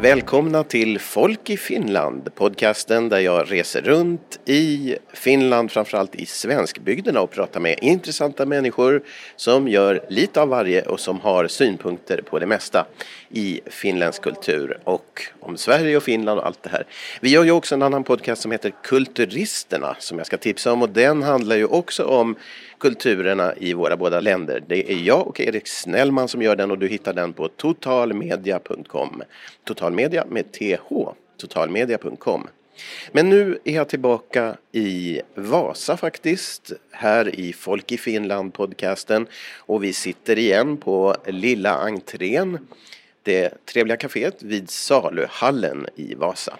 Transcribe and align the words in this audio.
Välkomna 0.00 0.64
till 0.64 0.98
Folk 0.98 1.50
i 1.50 1.56
Finland, 1.56 2.34
podcasten 2.34 3.08
där 3.08 3.18
jag 3.18 3.52
reser 3.52 3.82
runt 3.82 4.40
i 4.44 4.96
Finland, 5.12 5.70
framförallt 5.70 6.14
i 6.14 6.26
svenskbygderna 6.26 7.20
och 7.20 7.30
pratar 7.30 7.60
med 7.60 7.78
intressanta 7.82 8.46
människor 8.46 9.02
som 9.36 9.68
gör 9.68 10.04
lite 10.08 10.40
av 10.40 10.48
varje 10.48 10.82
och 10.82 11.00
som 11.00 11.20
har 11.20 11.46
synpunkter 11.46 12.22
på 12.22 12.38
det 12.38 12.46
mesta 12.46 12.86
i 13.28 13.60
finländsk 13.66 14.22
kultur 14.22 14.78
och 14.84 15.22
om 15.40 15.56
Sverige 15.56 15.96
och 15.96 16.02
Finland 16.02 16.40
och 16.40 16.46
allt 16.46 16.62
det 16.62 16.70
här. 16.70 16.86
Vi 17.20 17.30
gör 17.30 17.44
ju 17.44 17.50
också 17.50 17.74
en 17.74 17.82
annan 17.82 18.04
podcast 18.04 18.42
som 18.42 18.50
heter 18.50 18.72
Kulturisterna 18.82 19.96
som 19.98 20.18
jag 20.18 20.26
ska 20.26 20.36
tipsa 20.36 20.72
om 20.72 20.82
och 20.82 20.88
den 20.88 21.22
handlar 21.22 21.56
ju 21.56 21.66
också 21.66 22.04
om 22.04 22.36
kulturerna 22.80 23.54
i 23.56 23.72
våra 23.74 23.96
båda 23.96 24.20
länder. 24.20 24.62
Det 24.66 24.92
är 24.92 24.96
jag 24.96 25.26
och 25.26 25.40
Erik 25.40 25.68
Snellman 25.68 26.28
som 26.28 26.42
gör 26.42 26.56
den 26.56 26.70
och 26.70 26.78
du 26.78 26.88
hittar 26.88 27.12
den 27.12 27.32
på 27.32 27.48
totalmedia.com. 27.48 29.22
Totalmedia 29.64 30.24
med 30.28 30.52
TH, 30.52 30.88
totalmedia.com. 31.36 32.48
Men 33.12 33.28
nu 33.28 33.58
är 33.64 33.74
jag 33.74 33.88
tillbaka 33.88 34.56
i 34.72 35.20
Vasa 35.34 35.96
faktiskt, 35.96 36.72
här 36.90 37.40
i 37.40 37.52
Folk 37.52 37.92
i 37.92 37.98
Finland 37.98 38.54
podcasten 38.54 39.26
och 39.56 39.84
vi 39.84 39.92
sitter 39.92 40.38
igen 40.38 40.76
på 40.76 41.16
Lilla 41.26 41.74
entrén, 41.74 42.58
det 43.22 43.66
trevliga 43.66 43.96
kaféet 43.96 44.42
vid 44.42 44.70
Saluhallen 44.70 45.86
i 45.96 46.14
Vasa. 46.14 46.56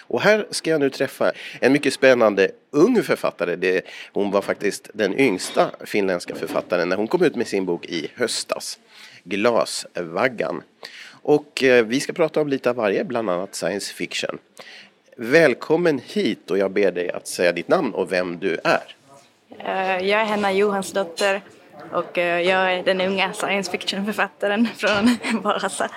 Och 0.00 0.20
här 0.20 0.46
ska 0.50 0.70
jag 0.70 0.80
nu 0.80 0.90
träffa 0.90 1.32
en 1.60 1.72
mycket 1.72 1.94
spännande 1.94 2.50
ung 2.70 3.02
författare. 3.02 3.56
Det, 3.56 3.84
hon 4.12 4.30
var 4.30 4.42
faktiskt 4.42 4.90
den 4.94 5.18
yngsta 5.20 5.70
finländska 5.84 6.34
författaren 6.34 6.88
när 6.88 6.96
hon 6.96 7.08
kom 7.08 7.22
ut 7.22 7.36
med 7.36 7.46
sin 7.46 7.66
bok 7.66 7.86
i 7.86 8.10
höstas. 8.14 8.78
Glasvaggan. 9.24 10.62
Och 11.22 11.62
eh, 11.62 11.84
vi 11.84 12.00
ska 12.00 12.12
prata 12.12 12.40
om 12.40 12.48
lite 12.48 12.70
av 12.70 12.76
varje, 12.76 13.04
bland 13.04 13.30
annat 13.30 13.54
science 13.54 13.94
fiction. 13.94 14.38
Välkommen 15.16 16.00
hit 16.06 16.50
och 16.50 16.58
jag 16.58 16.70
ber 16.70 16.92
dig 16.92 17.10
att 17.10 17.26
säga 17.26 17.52
ditt 17.52 17.68
namn 17.68 17.94
och 17.94 18.12
vem 18.12 18.38
du 18.38 18.58
är. 18.64 18.96
Eh, 19.58 20.08
jag 20.08 20.20
är 20.20 20.24
Henna 20.24 20.52
Johansdotter 20.52 21.42
och 21.92 22.18
eh, 22.18 22.40
jag 22.40 22.72
är 22.72 22.82
den 22.82 23.00
unga 23.00 23.32
science 23.32 23.70
fiction-författaren 23.70 24.68
från 24.76 25.16
Vasa. 25.42 25.90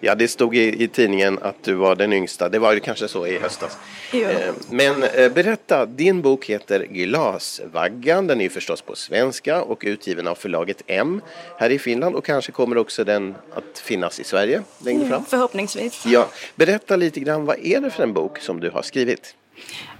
Ja, 0.00 0.14
det 0.14 0.28
stod 0.28 0.56
i, 0.56 0.84
i, 0.84 0.88
tidningen 0.88 1.38
att 1.42 1.64
du 1.64 1.74
var 1.74 1.96
den 1.96 2.12
yngsta. 2.12 2.48
Det 2.48 2.58
var 2.58 2.72
ju 2.72 2.80
kanske 2.80 3.08
så 3.08 3.26
i 3.26 3.38
höstas. 3.38 3.78
Jo. 4.12 4.28
Eh, 4.28 4.54
men 4.70 5.02
eh, 5.02 5.32
berätta, 5.32 5.86
din 5.86 6.22
bok 6.22 6.44
heter 6.44 6.86
Glasvaggan. 6.90 8.26
Den 8.26 8.40
är 8.40 8.48
förstås 8.48 8.82
på 8.82 8.96
svenska 8.96 9.62
och 9.62 9.82
utgiven 9.86 10.28
av 10.28 10.34
förlaget 10.34 10.82
M 10.86 11.20
här 11.58 11.70
i 11.70 11.78
Finland 11.78 12.14
och 12.14 12.24
kanske 12.24 12.52
kommer 12.52 12.78
också 12.78 13.04
den 13.04 13.34
att 13.50 13.78
finnas 13.78 14.20
i 14.20 14.24
Sverige 14.24 14.62
längre 14.84 15.08
fram. 15.08 15.24
Förhoppningsvis. 15.24 16.06
Ja, 16.06 16.28
berätta 16.54 16.96
lite 16.96 17.20
grann, 17.20 17.44
vad 17.44 17.58
är 17.62 17.80
det 17.80 17.90
för 17.90 18.02
en 18.02 18.12
bok 18.12 18.38
som 18.38 18.60
du 18.60 18.70
har 18.70 18.82
skrivit? 18.82 19.34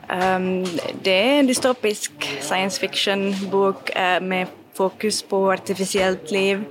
Um, 0.08 0.66
det 1.02 1.10
är 1.10 1.38
en 1.38 1.46
dystopisk 1.46 2.12
science 2.40 2.80
fiction 2.80 3.34
bok 3.50 3.90
uh, 3.90 4.26
med 4.26 4.46
fokus 4.74 5.22
på 5.22 5.52
artificiellt 5.52 6.30
liv 6.30 6.64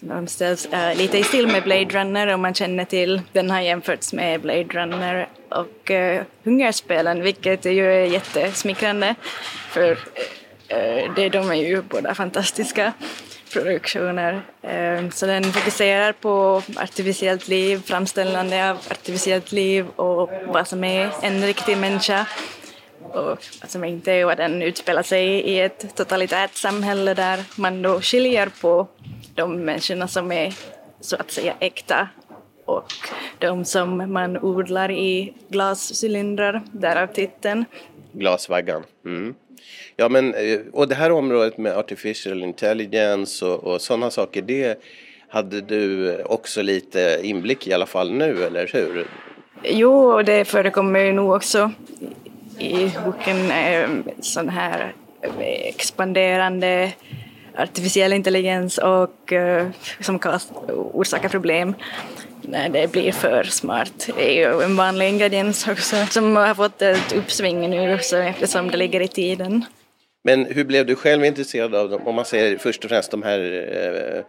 de 0.00 0.26
ställs 0.26 0.66
uh, 0.66 0.94
lite 0.96 1.18
i 1.18 1.24
stil 1.24 1.46
med 1.46 1.62
Blade 1.62 1.84
Runner 1.84 2.34
om 2.34 2.42
man 2.42 2.54
känner 2.54 2.84
till. 2.84 3.22
Den 3.32 3.50
har 3.50 3.60
jämförts 3.60 4.12
med 4.12 4.40
Blade 4.40 4.62
Runner 4.62 5.28
och 5.48 5.90
uh, 5.90 6.22
Hungerspelen 6.44 7.22
vilket 7.22 7.66
är 7.66 7.70
ju 7.70 8.06
jättesmickrande 8.06 9.14
för 9.68 9.90
uh, 9.90 11.14
det, 11.16 11.28
de 11.28 11.50
är 11.50 11.54
ju 11.54 11.82
båda 11.82 12.14
fantastiska 12.14 12.92
produktioner. 13.52 14.42
Så 15.12 15.26
den 15.26 15.44
fokuserar 15.44 16.12
på 16.12 16.62
artificiellt 16.76 17.48
liv, 17.48 17.82
framställande 17.84 18.70
av 18.70 18.76
artificiellt 18.90 19.52
liv 19.52 19.86
och 19.96 20.30
vad 20.46 20.68
som 20.68 20.84
är 20.84 21.10
en 21.22 21.46
riktig 21.46 21.78
människa 21.78 22.26
och 23.12 23.38
som 23.66 23.84
inte 23.84 24.12
är 24.12 24.26
och 24.26 24.36
den 24.36 24.62
utspelar 24.62 25.02
sig 25.02 25.26
i 25.26 25.60
ett 25.60 25.96
totalitärt 25.96 26.54
samhälle 26.54 27.14
där 27.14 27.44
man 27.56 27.82
då 27.82 28.00
skiljer 28.00 28.50
på 28.60 28.88
de 29.40 29.64
människorna 29.64 30.08
som 30.08 30.32
är 30.32 30.54
så 31.00 31.16
att 31.16 31.30
säga 31.30 31.54
äkta 31.60 32.08
och 32.64 32.84
de 33.38 33.64
som 33.64 34.12
man 34.12 34.38
odlar 34.38 34.90
i 34.90 35.32
glascylindrar, 35.48 36.62
därav 36.72 37.06
titeln. 37.06 37.64
Glasvaggan. 38.12 38.82
Mm. 39.04 39.34
Ja, 39.96 40.08
men, 40.08 40.34
eh, 40.34 40.60
och 40.72 40.88
det 40.88 40.94
här 40.94 41.12
området 41.12 41.58
med 41.58 41.76
artificial 41.76 42.42
intelligence 42.42 43.46
och, 43.46 43.64
och 43.64 43.80
sådana 43.80 44.10
saker, 44.10 44.42
det 44.42 44.82
hade 45.28 45.60
du 45.60 46.16
också 46.22 46.62
lite 46.62 47.20
inblick 47.22 47.66
i 47.66 47.72
alla 47.72 47.86
fall 47.86 48.12
nu, 48.12 48.44
eller 48.44 48.70
hur? 48.72 49.06
Jo, 49.64 50.12
och 50.12 50.24
det 50.24 50.44
förekommer 50.44 51.00
ju 51.00 51.12
nog 51.12 51.32
också 51.32 51.72
i 52.58 52.92
boken, 53.04 53.50
eh, 53.50 53.88
sån 54.20 54.48
här 54.48 54.94
expanderande 55.38 56.92
artificiell 57.56 58.12
intelligens 58.12 58.78
och 58.78 59.32
eh, 59.32 59.68
som 60.00 60.18
kan 60.18 60.40
orsaka 60.92 61.28
problem. 61.28 61.74
När 62.42 62.68
det 62.68 62.92
blir 62.92 63.12
för 63.12 63.44
smart. 63.44 64.08
Det 64.16 64.38
är 64.38 64.54
ju 64.54 64.62
en 64.62 64.76
vanlig 64.76 65.08
ingrediens 65.08 65.68
också 65.68 65.96
som 66.10 66.36
har 66.36 66.54
fått 66.54 66.82
ett 66.82 67.12
uppsving 67.12 67.70
nu 67.70 67.94
också 67.94 68.16
eftersom 68.16 68.70
det 68.70 68.76
ligger 68.76 69.00
i 69.00 69.08
tiden. 69.08 69.64
Men 70.24 70.44
hur 70.46 70.64
blev 70.64 70.86
du 70.86 70.96
själv 70.96 71.24
intresserad 71.24 71.74
av 71.74 71.92
om 71.92 72.14
man 72.14 72.24
säger 72.24 72.58
först 72.58 72.84
och 72.84 72.90
främst 72.90 73.10
de 73.10 73.22
här 73.22 73.40
Eh, 73.40 74.24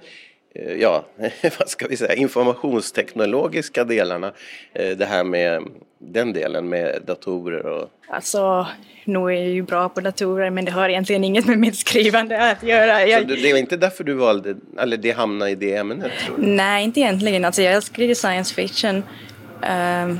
ja, 0.53 1.05
vad 1.59 1.69
ska 1.69 1.87
vi 1.87 1.97
säga, 1.97 2.13
informationsteknologiska 2.13 3.83
delarna. 3.83 4.33
Eh, 4.73 4.97
det 4.97 5.05
här 5.05 5.23
med 5.23 5.63
den 5.99 6.33
delen 6.33 6.69
med 6.69 7.01
datorer 7.05 7.65
och... 7.65 7.89
Alltså, 8.09 8.67
nu 9.05 9.19
är 9.19 9.29
jag 9.29 9.49
ju 9.49 9.61
bra 9.61 9.89
på 9.89 10.01
datorer 10.01 10.49
men 10.49 10.65
det 10.65 10.71
har 10.71 10.89
egentligen 10.89 11.23
inget 11.23 11.45
med 11.45 11.57
mitt 11.57 11.77
skrivande 11.77 12.51
att 12.51 12.63
göra. 12.63 13.05
Jag... 13.05 13.21
Så 13.21 13.27
det 13.27 13.51
var 13.51 13.59
inte 13.59 13.77
därför 13.77 14.03
du 14.03 14.13
valde, 14.13 14.55
eller 14.79 14.97
det 14.97 15.11
hamnade 15.11 15.51
i 15.51 15.55
det 15.55 15.75
ämnet? 15.75 16.11
Tror 16.25 16.37
du? 16.37 16.47
Nej, 16.47 16.83
inte 16.83 16.99
egentligen. 16.99 17.45
Alltså 17.45 17.61
jag 17.61 17.83
skriver 17.83 18.13
science 18.13 18.53
fiction. 18.53 18.95
Um, 18.95 20.19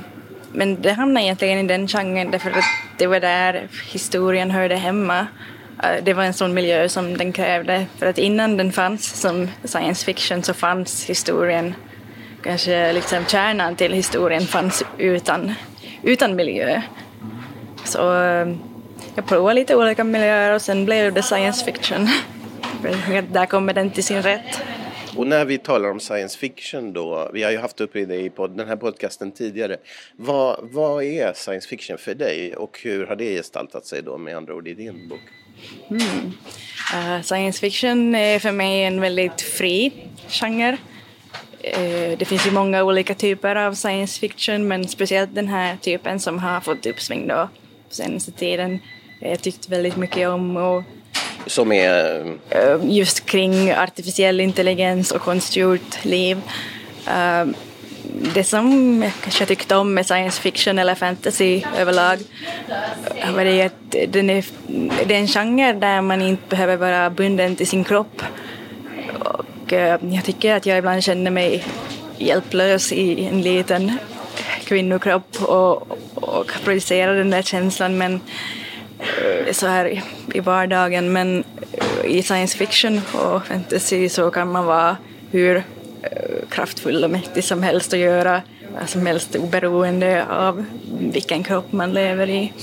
men 0.53 0.81
det 0.81 0.91
hamnade 0.91 1.25
egentligen 1.25 1.59
i 1.59 1.67
den 1.67 1.87
genren 1.87 2.31
därför 2.31 2.49
att 2.49 2.63
det 2.97 3.07
var 3.07 3.19
där 3.19 3.67
historien 3.91 4.51
hörde 4.51 4.75
hemma. 4.75 5.27
Eh, 5.83 6.03
det 6.03 6.13
var 6.13 6.23
en 6.23 6.33
sån 6.33 6.53
miljö 6.53 6.89
som 6.89 7.17
den 7.17 7.33
krävde. 7.33 7.85
För 7.97 8.05
att 8.05 8.17
innan 8.17 8.57
den 8.57 8.71
fanns 8.71 9.21
som 9.21 9.47
science 9.63 10.05
fiction 10.05 10.43
så 10.43 10.53
fanns 10.53 11.05
historien, 11.05 11.75
kanske 12.43 12.93
liksom 12.93 13.25
kärnan 13.25 13.75
till 13.75 13.93
historien 13.93 14.41
fanns 14.41 14.83
utan, 14.97 15.53
utan 16.03 16.35
miljö. 16.35 16.81
Så 17.85 18.21
eh, 18.21 18.55
jag 19.15 19.27
provade 19.27 19.53
lite 19.53 19.75
olika 19.75 20.03
miljöer 20.03 20.55
och 20.55 20.61
sen 20.61 20.85
blev 20.85 21.13
det 21.13 21.23
science 21.23 21.65
fiction. 21.65 22.07
Där 23.31 23.45
kommer 23.45 23.73
den 23.73 23.91
till 23.91 24.03
sin 24.03 24.21
rätt. 24.21 24.61
Och 25.17 25.27
när 25.27 25.45
vi 25.45 25.57
talar 25.57 25.91
om 25.91 25.99
science 25.99 26.37
fiction 26.37 26.93
då, 26.93 27.29
vi 27.33 27.43
har 27.43 27.51
ju 27.51 27.57
haft 27.57 27.81
uppe 27.81 28.05
det 28.05 28.15
i 28.15 28.31
den 28.37 28.67
här 28.67 28.75
podcasten 28.75 29.31
tidigare. 29.31 29.77
Vad, 30.15 30.59
vad 30.61 31.03
är 31.03 31.33
science 31.33 31.67
fiction 31.67 31.97
för 31.97 32.15
dig 32.15 32.55
och 32.55 32.79
hur 32.83 33.05
har 33.05 33.15
det 33.15 33.35
gestaltat 33.35 33.85
sig 33.85 34.01
då 34.01 34.17
med 34.17 34.37
andra 34.37 34.55
ord 34.55 34.67
i 34.67 34.73
din 34.73 35.07
bok? 35.09 35.19
Mm. 35.89 36.33
Uh, 36.93 37.21
science 37.21 37.59
fiction 37.59 38.15
är 38.15 38.39
för 38.39 38.51
mig 38.51 38.83
en 38.83 39.01
väldigt 39.01 39.41
fri 39.41 39.91
genre. 40.27 40.77
Uh, 41.77 42.17
det 42.17 42.25
finns 42.27 42.47
ju 42.47 42.51
många 42.51 42.83
olika 42.83 43.15
typer 43.15 43.55
av 43.55 43.73
science 43.73 44.19
fiction 44.19 44.67
men 44.67 44.87
speciellt 44.87 45.35
den 45.35 45.47
här 45.47 45.77
typen 45.81 46.19
som 46.19 46.39
har 46.39 46.61
fått 46.61 46.85
uppsving 46.85 47.27
då 47.27 47.49
på 47.89 47.95
senaste 47.95 48.31
tiden. 48.31 48.79
Jag 49.19 49.41
tyckte 49.41 49.71
väldigt 49.71 49.95
mycket 49.95 50.29
om 50.29 50.57
och 50.57 50.83
som 51.47 51.71
är? 51.71 52.25
Uh, 52.25 52.79
just 52.83 53.25
kring 53.25 53.71
artificiell 53.71 54.39
intelligens 54.39 55.11
och 55.11 55.21
konstgjort 55.21 56.05
liv 56.05 56.41
det 58.33 58.43
som 58.43 59.03
jag 59.03 59.11
kanske 59.23 59.45
tyckte 59.45 59.75
om 59.75 59.93
med 59.93 60.05
science 60.05 60.41
fiction 60.41 60.79
eller 60.79 60.95
fantasy 60.95 61.63
överlag 61.77 62.19
var 63.35 63.45
det 63.45 63.61
att 63.61 63.95
den 64.07 64.29
är, 64.29 64.45
det 65.05 65.15
är 65.15 65.19
en 65.19 65.27
genre 65.27 65.73
där 65.73 66.01
man 66.01 66.21
inte 66.21 66.43
behöver 66.49 66.77
vara 66.77 67.09
bunden 67.09 67.55
till 67.55 67.67
sin 67.67 67.83
kropp. 67.83 68.21
Och 69.19 69.73
eh, 69.73 69.99
jag 70.01 70.23
tycker 70.23 70.55
att 70.55 70.65
jag 70.65 70.77
ibland 70.77 71.03
känner 71.03 71.31
mig 71.31 71.65
hjälplös 72.17 72.91
i 72.91 73.25
en 73.25 73.41
liten 73.41 73.97
kvinnokropp 74.65 75.41
och, 75.41 75.91
och 76.15 76.51
projicerar 76.63 77.15
den 77.15 77.29
där 77.29 77.41
känslan 77.41 77.97
men 77.97 78.21
eh, 78.99 79.51
så 79.51 79.67
här 79.67 80.01
i 80.33 80.39
vardagen 80.39 81.13
men 81.13 81.43
eh, 81.71 82.05
i 82.05 82.23
science 82.23 82.57
fiction 82.57 83.01
och 83.13 83.45
fantasy 83.45 84.09
så 84.09 84.31
kan 84.31 84.51
man 84.51 84.65
vara 84.65 84.97
hur 85.31 85.63
kraftfull 86.51 87.03
och 87.03 87.09
mäktig 87.09 87.43
som 87.43 87.63
helst 87.63 87.93
att 87.93 87.99
göra 87.99 88.41
vad 88.79 88.89
som 88.89 89.05
helst 89.05 89.35
oberoende 89.35 90.25
av 90.25 90.65
vilken 90.99 91.43
kropp 91.43 91.71
man 91.71 91.93
lever 91.93 92.29
i. 92.29 92.53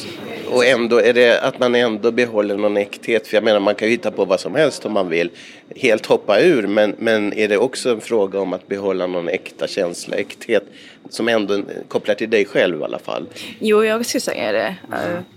Och 0.50 0.66
ändå 0.66 1.00
är 1.00 1.12
det 1.12 1.40
att 1.40 1.58
man 1.58 1.74
ändå 1.74 2.10
behåller 2.10 2.56
någon 2.56 2.76
äkthet. 2.76 3.26
För 3.26 3.36
jag 3.36 3.44
menar 3.44 3.60
man 3.60 3.74
kan 3.74 3.88
ju 3.88 3.92
hitta 3.92 4.10
på 4.10 4.24
vad 4.24 4.40
som 4.40 4.54
helst 4.54 4.86
om 4.86 4.92
man 4.92 5.08
vill. 5.08 5.30
Helt 5.76 6.06
hoppa 6.06 6.40
ur. 6.40 6.66
Men, 6.66 6.94
men 6.98 7.32
är 7.32 7.48
det 7.48 7.58
också 7.58 7.90
en 7.90 8.00
fråga 8.00 8.40
om 8.40 8.52
att 8.52 8.68
behålla 8.68 9.06
någon 9.06 9.28
äkta 9.28 9.66
känsla, 9.66 10.16
äkthet 10.16 10.62
som 11.10 11.28
ändå 11.28 11.62
kopplar 11.88 12.14
till 12.14 12.30
dig 12.30 12.44
själv 12.44 12.80
i 12.80 12.84
alla 12.84 12.98
fall. 12.98 13.26
Jo, 13.58 13.84
jag 13.84 14.06
skulle 14.06 14.20
säga 14.20 14.52
det. 14.52 14.76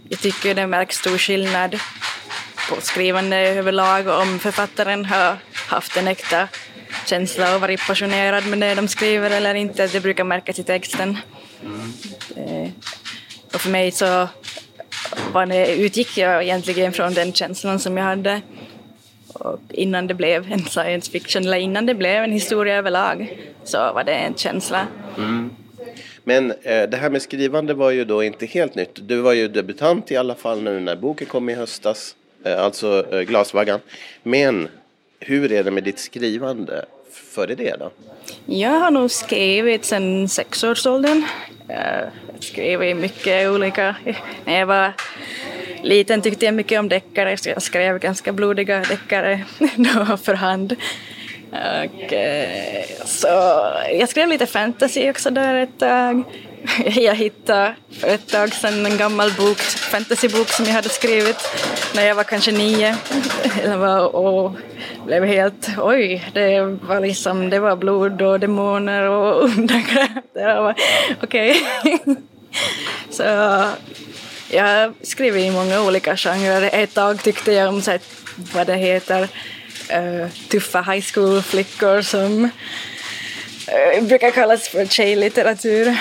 Jag 0.09 0.19
tycker 0.19 0.55
det 0.55 0.67
märks 0.67 0.95
stor 0.95 1.17
skillnad 1.17 1.79
på 2.69 2.81
skrivande 2.81 3.37
överlag 3.37 4.07
om 4.07 4.39
författaren 4.39 5.05
har 5.05 5.37
haft 5.67 5.97
en 5.97 6.07
äkta 6.07 6.47
känsla 7.05 7.55
och 7.55 7.61
varit 7.61 7.87
passionerad 7.87 8.47
med 8.47 8.59
det 8.59 8.75
de 8.75 8.87
skriver 8.87 9.31
eller 9.31 9.53
inte. 9.53 9.87
Det 9.87 9.99
brukar 9.99 10.23
märkas 10.23 10.59
i 10.59 10.63
texten. 10.63 11.17
Mm. 12.35 12.71
Och 13.53 13.61
för 13.61 13.69
mig 13.69 13.91
så 13.91 14.27
var 15.33 15.45
det, 15.45 15.75
utgick 15.75 16.17
jag 16.17 16.43
egentligen 16.43 16.93
från 16.93 17.13
den 17.13 17.33
känslan 17.33 17.79
som 17.79 17.97
jag 17.97 18.03
hade 18.03 18.41
och 19.33 19.59
innan 19.69 20.07
det 20.07 20.13
blev 20.13 20.51
en 20.51 20.65
science 20.65 21.11
fiction, 21.11 21.45
eller 21.45 21.57
innan 21.57 21.85
det 21.85 21.95
blev 21.95 22.23
en 22.23 22.31
historia 22.31 22.75
överlag, 22.75 23.37
så 23.63 23.77
var 23.77 24.03
det 24.03 24.13
en 24.13 24.35
känsla. 24.35 24.87
Mm. 25.17 25.49
Men 26.23 26.51
eh, 26.51 26.89
det 26.89 26.97
här 26.97 27.09
med 27.09 27.21
skrivande 27.21 27.73
var 27.73 27.91
ju 27.91 28.05
då 28.05 28.23
inte 28.23 28.45
helt 28.45 28.75
nytt. 28.75 29.07
Du 29.07 29.17
var 29.21 29.33
ju 29.33 29.47
debutant 29.47 30.11
i 30.11 30.17
alla 30.17 30.35
fall 30.35 30.61
nu 30.61 30.79
när 30.79 30.95
boken 30.95 31.27
kom 31.27 31.49
i 31.49 31.53
höstas, 31.53 32.15
eh, 32.43 32.63
alltså 32.63 33.05
eh, 33.11 33.21
Glasvaggan. 33.21 33.79
Men 34.23 34.67
hur 35.21 35.51
är 35.51 35.63
det 35.63 35.71
med 35.71 35.83
ditt 35.83 35.99
skrivande 35.99 36.85
före 37.11 37.55
det 37.55 37.75
då? 37.79 37.91
Jag 38.45 38.79
har 38.79 38.91
nog 38.91 39.11
skrivit 39.11 39.85
sedan 39.85 40.29
sexårsåldern. 40.29 41.23
Jag 41.67 42.09
skrev 42.39 42.95
mycket 42.95 43.49
olika. 43.49 43.95
När 44.45 44.59
jag 44.59 44.65
var 44.65 44.93
liten 45.83 46.21
tyckte 46.21 46.45
jag 46.45 46.53
mycket 46.53 46.79
om 46.79 46.89
deckare 46.89 47.37
så 47.37 47.49
jag 47.49 47.61
skrev 47.61 47.99
ganska 47.99 48.33
blodiga 48.33 48.79
deckare 48.79 49.45
då 49.75 50.17
för 50.17 50.33
hand. 50.33 50.75
Och, 51.51 52.13
eh, 52.13 52.85
så 53.05 53.27
jag 53.99 54.09
skrev 54.09 54.29
lite 54.29 54.45
fantasy 54.45 55.09
också 55.09 55.29
där 55.29 55.55
ett 55.55 55.79
tag. 55.79 56.23
Jag 56.85 57.15
hittade 57.15 57.75
för 57.99 58.07
ett 58.07 58.27
tag 58.27 58.53
sedan 58.53 58.85
en 58.85 58.97
gammal 58.97 59.31
bok, 59.31 59.57
fantasybok 59.57 60.49
som 60.49 60.65
jag 60.65 60.73
hade 60.73 60.89
skrivit 60.89 61.37
när 61.95 62.05
jag 62.05 62.15
var 62.15 62.23
kanske 62.23 62.51
nio. 62.51 62.95
och 64.13 64.51
blev 65.05 65.25
helt, 65.25 65.69
oj, 65.77 66.29
det 66.33 66.61
var 66.61 66.99
liksom, 66.99 67.49
det 67.49 67.59
var 67.59 67.75
blod 67.75 68.21
och 68.21 68.39
demoner 68.39 69.09
och 69.09 69.43
onda. 69.43 69.81
Okej. 71.21 71.61
Okay. 71.93 72.15
Så 73.09 73.23
jag 74.49 74.93
skriver 75.01 75.39
i 75.39 75.51
många 75.51 75.81
olika 75.81 76.17
genrer. 76.17 76.69
Ett 76.73 76.93
tag 76.93 77.23
tyckte 77.23 77.51
jag 77.51 77.69
om 77.69 77.81
så 77.81 77.91
här, 77.91 77.99
vad 78.53 78.67
det 78.67 78.75
heter, 78.75 79.21
uh, 79.21 80.27
tuffa 80.49 80.81
high 80.81 81.05
school-flickor 81.13 82.01
som 82.01 82.43
uh, 82.43 84.03
brukar 84.03 84.31
kallas 84.31 84.67
för 84.67 84.85
tjejlitteratur. 84.85 85.97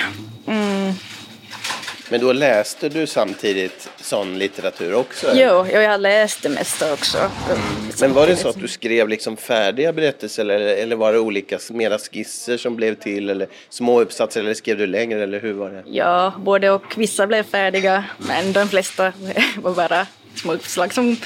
Men 2.10 2.20
då 2.20 2.32
läste 2.32 2.88
du 2.88 3.06
samtidigt 3.06 3.90
sån 4.00 4.38
litteratur 4.38 4.94
också? 4.94 5.30
Jo, 5.34 5.66
jag 5.66 6.00
läste 6.00 6.48
det 6.48 6.54
mesta 6.54 6.92
också. 6.92 7.18
Mm. 7.18 7.60
Men 8.00 8.12
var 8.12 8.26
det 8.26 8.36
så 8.36 8.48
att 8.48 8.60
du 8.60 8.68
skrev 8.68 9.08
liksom 9.08 9.36
färdiga 9.36 9.92
berättelser 9.92 10.42
eller, 10.42 10.60
eller 10.60 10.96
var 10.96 11.12
det 11.12 11.18
olika 11.18 11.58
mera 11.70 11.98
skisser 11.98 12.56
som 12.56 12.76
blev 12.76 12.94
till 12.94 13.30
eller 13.30 13.48
små 13.68 14.00
uppsatser 14.00 14.40
eller 14.40 14.54
skrev 14.54 14.78
du 14.78 14.86
längre 14.86 15.22
eller 15.22 15.40
hur 15.40 15.52
var 15.52 15.70
det? 15.70 15.82
Ja, 15.86 16.32
både 16.38 16.70
och. 16.70 16.94
Vissa 16.96 17.26
blev 17.26 17.42
färdiga 17.42 18.04
men 18.18 18.52
de 18.52 18.68
flesta 18.68 19.12
var 19.56 19.74
bara 19.74 20.06
små 20.34 20.52
uppslag 20.52 20.94
som 20.94 21.16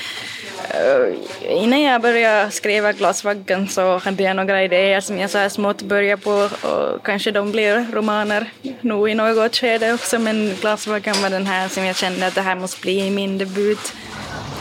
innan 1.48 1.82
jag 1.82 2.02
började 2.02 2.50
skriva 2.50 2.92
Glasvaggan 2.92 3.68
så 3.68 3.98
hade 3.98 4.22
jag 4.22 4.36
några 4.36 4.64
idéer 4.64 5.00
som 5.00 5.18
jag 5.18 5.30
så 5.30 5.38
här 5.38 5.48
smått 5.48 5.82
började 5.82 6.22
på 6.22 6.30
och 6.68 7.04
kanske 7.06 7.30
de 7.30 7.50
blir 7.50 7.86
romaner 7.92 8.50
nog 8.80 9.10
i 9.10 9.14
något 9.14 9.56
skede 9.56 9.92
också 9.92 10.18
men 10.18 10.54
Glasvaggan 10.60 11.22
var 11.22 11.30
den 11.30 11.46
här 11.46 11.68
som 11.68 11.84
jag 11.84 11.96
kände 11.96 12.26
att 12.26 12.34
det 12.34 12.40
här 12.40 12.56
måste 12.56 12.80
bli 12.80 13.10
min 13.10 13.38
debut 13.38 13.92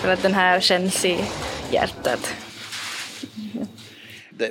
för 0.02 0.14
att 0.14 0.22
den 0.22 0.34
här 0.34 0.60
känns 0.60 1.06
i 1.06 1.18
hjärtat. 1.72 2.34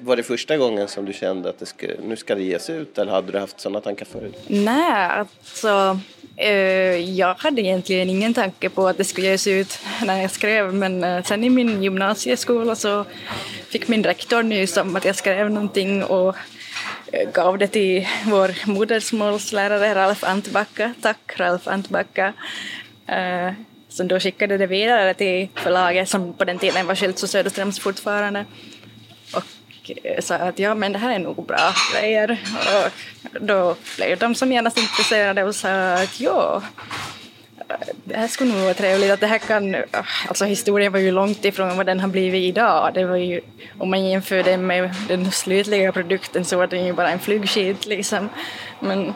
Var 0.01 0.17
det 0.17 0.23
första 0.23 0.57
gången 0.57 0.89
som 0.89 1.05
du 1.05 1.13
kände 1.13 1.49
att 1.49 1.59
det 1.59 1.67
ska, 1.67 1.87
nu 2.03 2.17
ska 2.17 2.35
det 2.35 2.43
ges 2.43 2.71
ut 2.71 2.99
eller 2.99 3.13
hade 3.13 3.33
du 3.33 3.39
haft 3.39 3.61
sådana 3.61 3.81
tankar 3.81 4.07
förut? 4.07 4.45
Nej, 4.47 5.11
alltså 5.11 5.99
Eh, 6.22 6.22
Eh, 6.43 6.97
jag 6.97 7.35
hade 7.35 7.63
egentligen 7.63 8.11
ingen 8.11 8.35
tanke 8.35 8.69
på 8.69 8.89
att 8.89 8.97
det 8.97 9.05
skulle 9.05 9.27
ges 9.27 9.47
ut 9.47 9.79
när 10.05 10.21
jag 10.23 10.31
skrev 10.31 10.75
men 10.75 11.05
eh, 11.05 11.23
sen 11.23 11.45
i 11.45 11.51
min 11.51 11.83
gymnasieskola 11.83 12.77
så 12.77 13.05
fick 13.69 13.89
min 13.89 14.05
rektor 14.05 14.43
nys 14.43 14.77
om 14.77 14.97
att 14.97 15.05
jag 15.05 15.17
skrev 15.17 15.51
någonting 15.51 16.05
och 16.05 16.37
eh, 17.13 17.31
gav 17.33 17.59
det 17.59 17.67
till 17.67 18.07
vår 18.27 18.67
modersmålslärare 18.67 19.95
Ralf 19.95 20.25
Antbacka. 20.25 20.95
Tack 21.03 21.33
Ralf 21.37 21.69
Antbacka. 21.69 22.33
Som 23.89 24.09
då 24.09 24.21
skickade 24.21 24.59
det 24.59 24.67
vidare 24.67 25.15
till 25.15 25.49
förlaget 25.55 26.09
som 26.09 26.33
på 26.33 26.45
den 26.45 26.59
tiden 26.59 26.87
var 26.87 26.95
Schultz 26.95 27.23
och 27.23 27.31
Söderströms 27.31 27.81
fortfarande 27.81 28.45
Eh, 30.03 30.21
sa 30.21 30.35
att 30.35 30.59
ja 30.59 30.75
men 30.75 30.93
det 30.93 30.99
här 30.99 31.15
är 31.15 31.19
nog 31.19 31.47
bra 31.47 31.75
grejer. 31.93 32.41
Och 32.85 32.93
då 33.41 33.77
blev 33.97 34.19
de 34.19 34.35
som 34.35 34.53
genast 34.53 34.79
intresserade 34.79 35.45
och 35.45 35.55
sa 35.55 35.95
att 35.95 36.21
ja, 36.21 36.63
det 38.05 38.17
här 38.17 38.29
skulle 38.29 38.53
nog 38.53 38.63
vara 38.63 38.75
trevligt 38.75 39.11
att 39.11 39.21
det 39.21 39.27
här 39.27 39.39
kan, 39.39 39.77
alltså 40.29 40.45
historien 40.45 40.93
var 40.93 40.99
ju 40.99 41.11
långt 41.11 41.45
ifrån 41.45 41.77
vad 41.77 41.87
den 41.87 42.01
har 42.01 42.09
blivit 42.09 42.43
idag. 42.43 42.91
Det 42.95 43.05
var 43.05 43.17
ju, 43.17 43.41
om 43.79 43.91
man 43.91 44.05
jämför 44.05 44.43
det 44.43 44.57
med 44.57 44.95
den 45.09 45.31
slutliga 45.31 45.93
produkten 45.93 46.45
så 46.45 46.57
var 46.57 46.67
den 46.67 46.85
ju 46.85 46.93
bara 46.93 47.11
en 47.11 47.19
flygskit 47.19 47.87
liksom. 47.87 48.29
Men, 48.81 49.13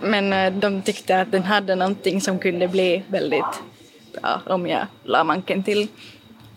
men 0.00 0.32
eh, 0.32 0.52
de 0.52 0.82
tyckte 0.82 1.20
att 1.20 1.32
den 1.32 1.42
hade 1.42 1.74
någonting 1.74 2.20
som 2.20 2.38
kunde 2.38 2.68
bli 2.68 3.02
väldigt 3.08 3.62
bra 4.12 4.40
om 4.46 4.66
jag 4.66 4.86
la 5.04 5.24
manken 5.24 5.62
till 5.62 5.88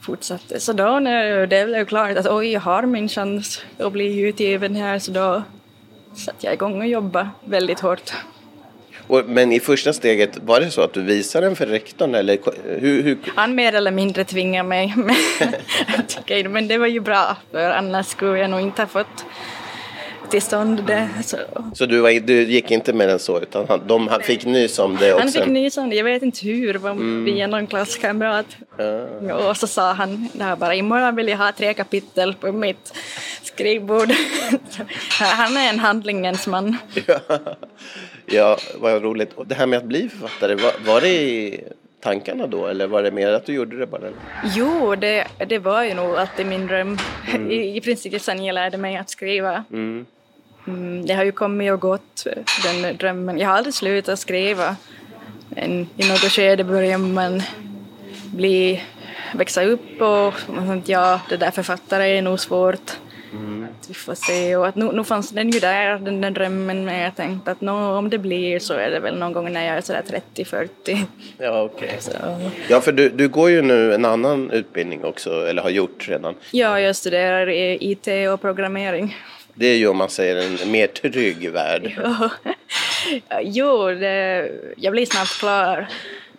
fortsatte. 0.04 0.60
Så 0.60 0.74
då 0.74 1.00
när 1.00 1.48
det 1.48 1.66
blev 1.66 1.86
klart 1.86 2.18
att 2.18 2.28
oj, 2.28 2.52
jag 2.52 2.62
har 2.62 2.84
min 2.84 3.10
chans 3.10 3.62
att 3.78 3.92
bli 3.92 4.20
utgiven 4.20 4.76
här 4.76 5.00
så 5.00 5.12
då 5.12 5.44
satte 6.16 6.46
jag 6.46 6.54
igång 6.54 6.82
och 6.82 6.88
jobbade 6.88 7.30
väldigt 7.46 7.80
hårt. 7.80 8.14
Men 9.26 9.52
i 9.52 9.60
första 9.60 9.94
steget, 9.94 10.38
var 10.38 10.60
det 10.60 10.72
så 10.72 10.82
att 10.82 10.94
du 10.94 11.02
visade 11.02 11.48
den 11.48 11.56
för 11.56 11.66
rektorn 11.66 12.16
eller 12.16 12.38
hur, 12.80 13.04
hur? 13.04 13.18
Han 13.36 13.56
mer 13.56 13.74
eller 13.74 13.92
mindre 13.92 14.24
tvingade 14.24 14.70
mig. 14.70 14.96
men 16.50 16.68
det 16.68 16.77
var 16.77 16.88
ju 16.88 17.00
bra 17.00 17.38
för 17.51 17.70
annars 17.70 18.08
skulle 18.08 18.39
jag 18.39 18.50
nog 18.50 18.62
inte 18.62 18.82
ha 18.82 18.88
fått 18.88 19.25
till 20.30 20.42
stånd 20.42 20.84
det. 20.88 21.10
Så, 21.24 21.38
så 21.74 21.86
du, 21.86 22.00
var, 22.00 22.20
du 22.20 22.44
gick 22.44 22.72
inte 22.72 22.94
med 22.94 23.08
den 23.10 23.20
så 23.20 23.42
utan 23.42 23.68
han, 23.68 23.82
de 23.88 24.08
han 24.08 24.22
fick 24.22 24.46
nys 24.46 24.80
om 24.80 24.96
det 24.96 25.13
också? 25.13 25.24
Han 25.24 25.32
fick 25.32 25.46
nys 25.53 25.77
om 25.77 25.89
det, 25.89 25.96
jag 25.96 26.03
vet 26.03 26.24
inte 26.24 26.46
hur, 26.46 26.74
var 26.74 26.92
mm. 26.92 27.25
via 27.25 27.48
någon 27.48 27.68
klasskamrat. 27.68 28.46
Ja. 29.27 29.50
Och 29.50 29.58
så 29.58 29.68
sa 29.68 29.94
han 29.94 30.30
det 30.34 30.44
här 30.44 30.56
bara 30.56 30.75
imorgon 30.75 31.15
vill 31.15 31.27
jag 31.27 31.38
ha 31.38 31.51
tre 31.51 31.74
kapitel 31.74 32.34
på 32.34 32.51
mitt 32.51 32.94
skrivbord. 33.44 34.10
han 35.20 35.58
är 35.58 35.70
en 35.70 35.80
handlingens 35.80 36.48
man. 36.48 36.77
Ja, 37.08 37.20
ja 38.25 38.58
vad 38.80 39.03
roligt. 39.03 39.34
Och 39.36 39.48
det 39.48 39.56
här 39.56 39.65
med 39.65 39.77
att 39.77 39.86
bli 39.86 40.10
författare, 40.10 40.56
var, 40.56 40.72
var 40.86 41.01
det 41.01 41.10
i 41.10 41.63
tankarna 42.03 42.48
då 42.48 42.67
eller 42.67 42.88
var 42.88 43.03
det 43.03 43.12
mer 43.12 43.33
att 43.33 43.45
du 43.45 43.53
gjorde 43.53 43.77
det 43.77 43.88
bara? 43.88 44.01
Jo, 44.55 44.95
det, 44.95 45.27
det 45.48 45.60
var 45.60 45.83
ju 45.83 45.93
nog 45.93 46.15
alltid 46.15 46.45
min 46.45 46.67
dröm. 46.67 46.98
Mm. 47.33 47.51
I, 47.51 47.77
I 47.77 47.81
princip 47.81 48.22
sen 48.22 48.45
jag 48.45 48.53
lärde 48.53 48.77
mig 48.77 48.98
att 48.98 49.10
skriva. 49.10 49.63
Mm. 49.72 50.05
Mm, 50.67 51.05
det 51.05 51.13
har 51.13 51.24
ju 51.24 51.31
kommit 51.31 51.72
och 51.72 51.79
gått, 51.79 52.27
den 52.63 52.98
drömmen. 52.98 53.38
Jag 53.38 53.50
har 53.50 53.57
aldrig 53.57 53.74
slutat 53.74 54.19
skriva. 54.19 54.75
Men 55.50 55.88
i 55.98 56.10
något 56.10 56.31
skede 56.31 56.63
börjar 56.63 56.98
man 56.98 57.41
bli, 58.25 58.83
växa 59.33 59.63
upp 59.63 60.01
och 60.01 60.33
ja, 60.86 61.22
det 61.29 61.38
där 61.38 61.51
författare 61.51 62.17
är 62.17 62.22
nog 62.22 62.39
svårt. 62.39 62.91
Mm. 63.34 63.68
vi 63.88 63.94
får 63.94 64.16
se. 64.16 64.56
Och 64.56 64.68
att 64.68 64.75
nu, 64.75 64.92
nu 64.92 65.04
fanns 65.04 65.30
den 65.30 65.50
ju 65.50 65.60
där, 65.60 66.00
den 66.00 66.22
där 66.22 66.32
drömmen, 66.32 66.86
men 66.86 67.00
jag 67.00 67.16
tänkte 67.16 67.52
att 67.52 67.62
no, 67.62 67.98
om 67.98 68.10
det 68.10 68.18
blir 68.18 68.60
så 68.60 68.74
är 68.74 68.90
det 68.90 69.00
väl 69.00 69.18
någon 69.18 69.34
gång 69.34 69.54
när 69.54 69.66
jag 69.66 69.78
är 69.78 69.82
sådär 69.82 70.04
30-40. 70.36 70.70
Ja, 71.38 71.62
okej. 71.62 72.00
Okay. 72.00 72.50
Ja, 72.68 72.82
för 72.82 72.92
du, 72.92 73.10
du 73.10 73.28
går 73.28 73.50
ju 73.50 73.62
nu 73.62 73.94
en 73.94 74.06
annan 74.06 74.52
utbildning 74.52 75.04
också, 75.04 75.48
eller 75.48 75.62
har 75.62 75.70
gjort 75.70 76.10
redan. 76.10 76.36
Ja, 76.52 76.80
jag 76.80 76.96
studerar 76.96 77.50
IT 77.50 78.08
och 78.34 78.42
programmering. 78.42 79.16
Det 79.56 79.68
är 79.68 79.75
ju 79.75 79.88
om 79.88 79.98
man 79.98 80.10
säger 80.10 80.63
en 80.63 80.72
mer 80.72 80.88
trygg 80.88 81.52
värld. 81.52 82.00
jo, 83.42 83.88
det, 83.88 84.52
jag 84.78 84.92
blir 84.94 85.06
snabbt 85.06 85.40
klar. 85.40 85.88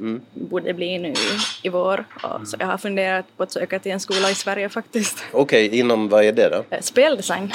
Mm. 0.01 0.21
Borde 0.35 0.75
bli 0.75 0.99
nu 0.99 1.09
i, 1.09 1.17
i 1.63 1.69
vår. 1.69 2.05
Och, 2.23 2.49
så 2.49 2.57
jag 2.61 2.67
har 2.67 2.79
funderat 2.79 3.37
på 3.37 3.43
att 3.43 3.53
söka 3.53 3.79
till 3.79 3.93
en 3.93 4.01
skola 4.01 4.31
i 4.31 4.35
Sverige 4.35 4.69
faktiskt. 4.69 5.25
Okej, 5.33 5.67
okay, 5.67 5.79
inom 5.79 6.09
vad 6.09 6.25
är 6.25 6.33
det 6.33 6.49
då? 6.49 6.65
Eh, 6.71 6.81
speldesign. 6.81 7.53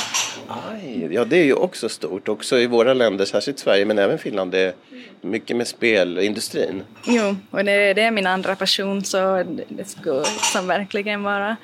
Aj, 0.48 1.08
ja, 1.12 1.26
det 1.26 1.38
är 1.38 1.44
ju 1.44 1.54
också 1.54 1.90
stort. 1.90 2.28
Också 2.28 2.60
i 2.60 2.68
våra 2.68 2.94
länder, 2.94 3.26
särskilt 3.26 3.60
Sverige 3.60 3.86
men 3.86 4.00
även 4.00 4.18
Finland. 4.18 4.52
Det 4.52 4.60
är 4.60 4.74
mycket 5.22 5.58
med 5.58 5.68
spelindustrin. 5.68 6.84
Jo, 7.06 7.36
och 7.52 7.66
det, 7.66 7.94
det 7.94 8.02
är 8.02 8.12
min 8.12 8.28
andra 8.28 8.56
passion 8.56 9.04
så 9.04 9.18
det, 9.18 9.64
det 9.68 9.86
skulle 9.86 10.26
som 10.26 10.68
verkligen 10.68 11.24
vara 11.24 11.58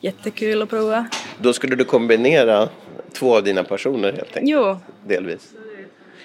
jättekul 0.00 0.62
att 0.62 0.70
prova. 0.70 1.06
Då 1.38 1.52
skulle 1.52 1.76
du 1.76 1.84
kombinera 1.84 2.68
två 3.12 3.36
av 3.36 3.44
dina 3.44 3.64
passioner 3.64 4.12
helt 4.12 4.36
enkelt? 4.36 4.48
Jo. 4.50 4.76
Delvis. 5.06 5.52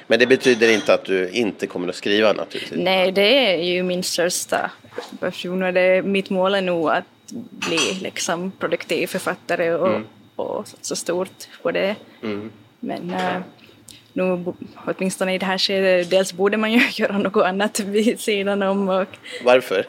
Men 0.07 0.19
det 0.19 0.27
betyder 0.27 0.73
inte 0.73 0.93
att 0.93 1.05
du 1.05 1.29
inte 1.29 1.67
kommer 1.67 1.87
att 1.87 1.95
skriva 1.95 2.33
naturligtvis? 2.33 2.79
Nej, 2.83 3.11
det 3.11 3.53
är 3.53 3.63
ju 3.63 3.83
min 3.83 4.03
största 4.03 4.71
passion 5.19 5.63
och 5.63 5.73
det, 5.73 6.01
mitt 6.01 6.29
mål 6.29 6.55
är 6.55 6.61
nog 6.61 6.89
att 6.89 7.03
bli 7.49 7.99
liksom 8.01 8.51
produktiv 8.51 9.07
författare 9.07 9.73
och, 9.73 9.87
mm. 9.87 10.03
och 10.35 10.67
satsa 10.67 10.95
stort 10.95 11.47
på 11.61 11.71
det. 11.71 11.95
Mm. 12.23 12.51
Men 12.79 13.13
äh, 13.13 13.41
nu, 14.13 14.45
åtminstone 14.85 15.33
i 15.33 15.37
det 15.37 15.45
här 15.45 15.57
skedet, 15.57 16.09
dels 16.09 16.33
borde 16.33 16.57
man 16.57 16.71
ju 16.71 16.79
göra 16.91 17.17
något 17.17 17.45
annat 17.45 17.79
vid 17.79 18.19
sidan 18.19 18.61
om. 18.61 18.89
Och 18.89 19.07
Varför? 19.43 19.85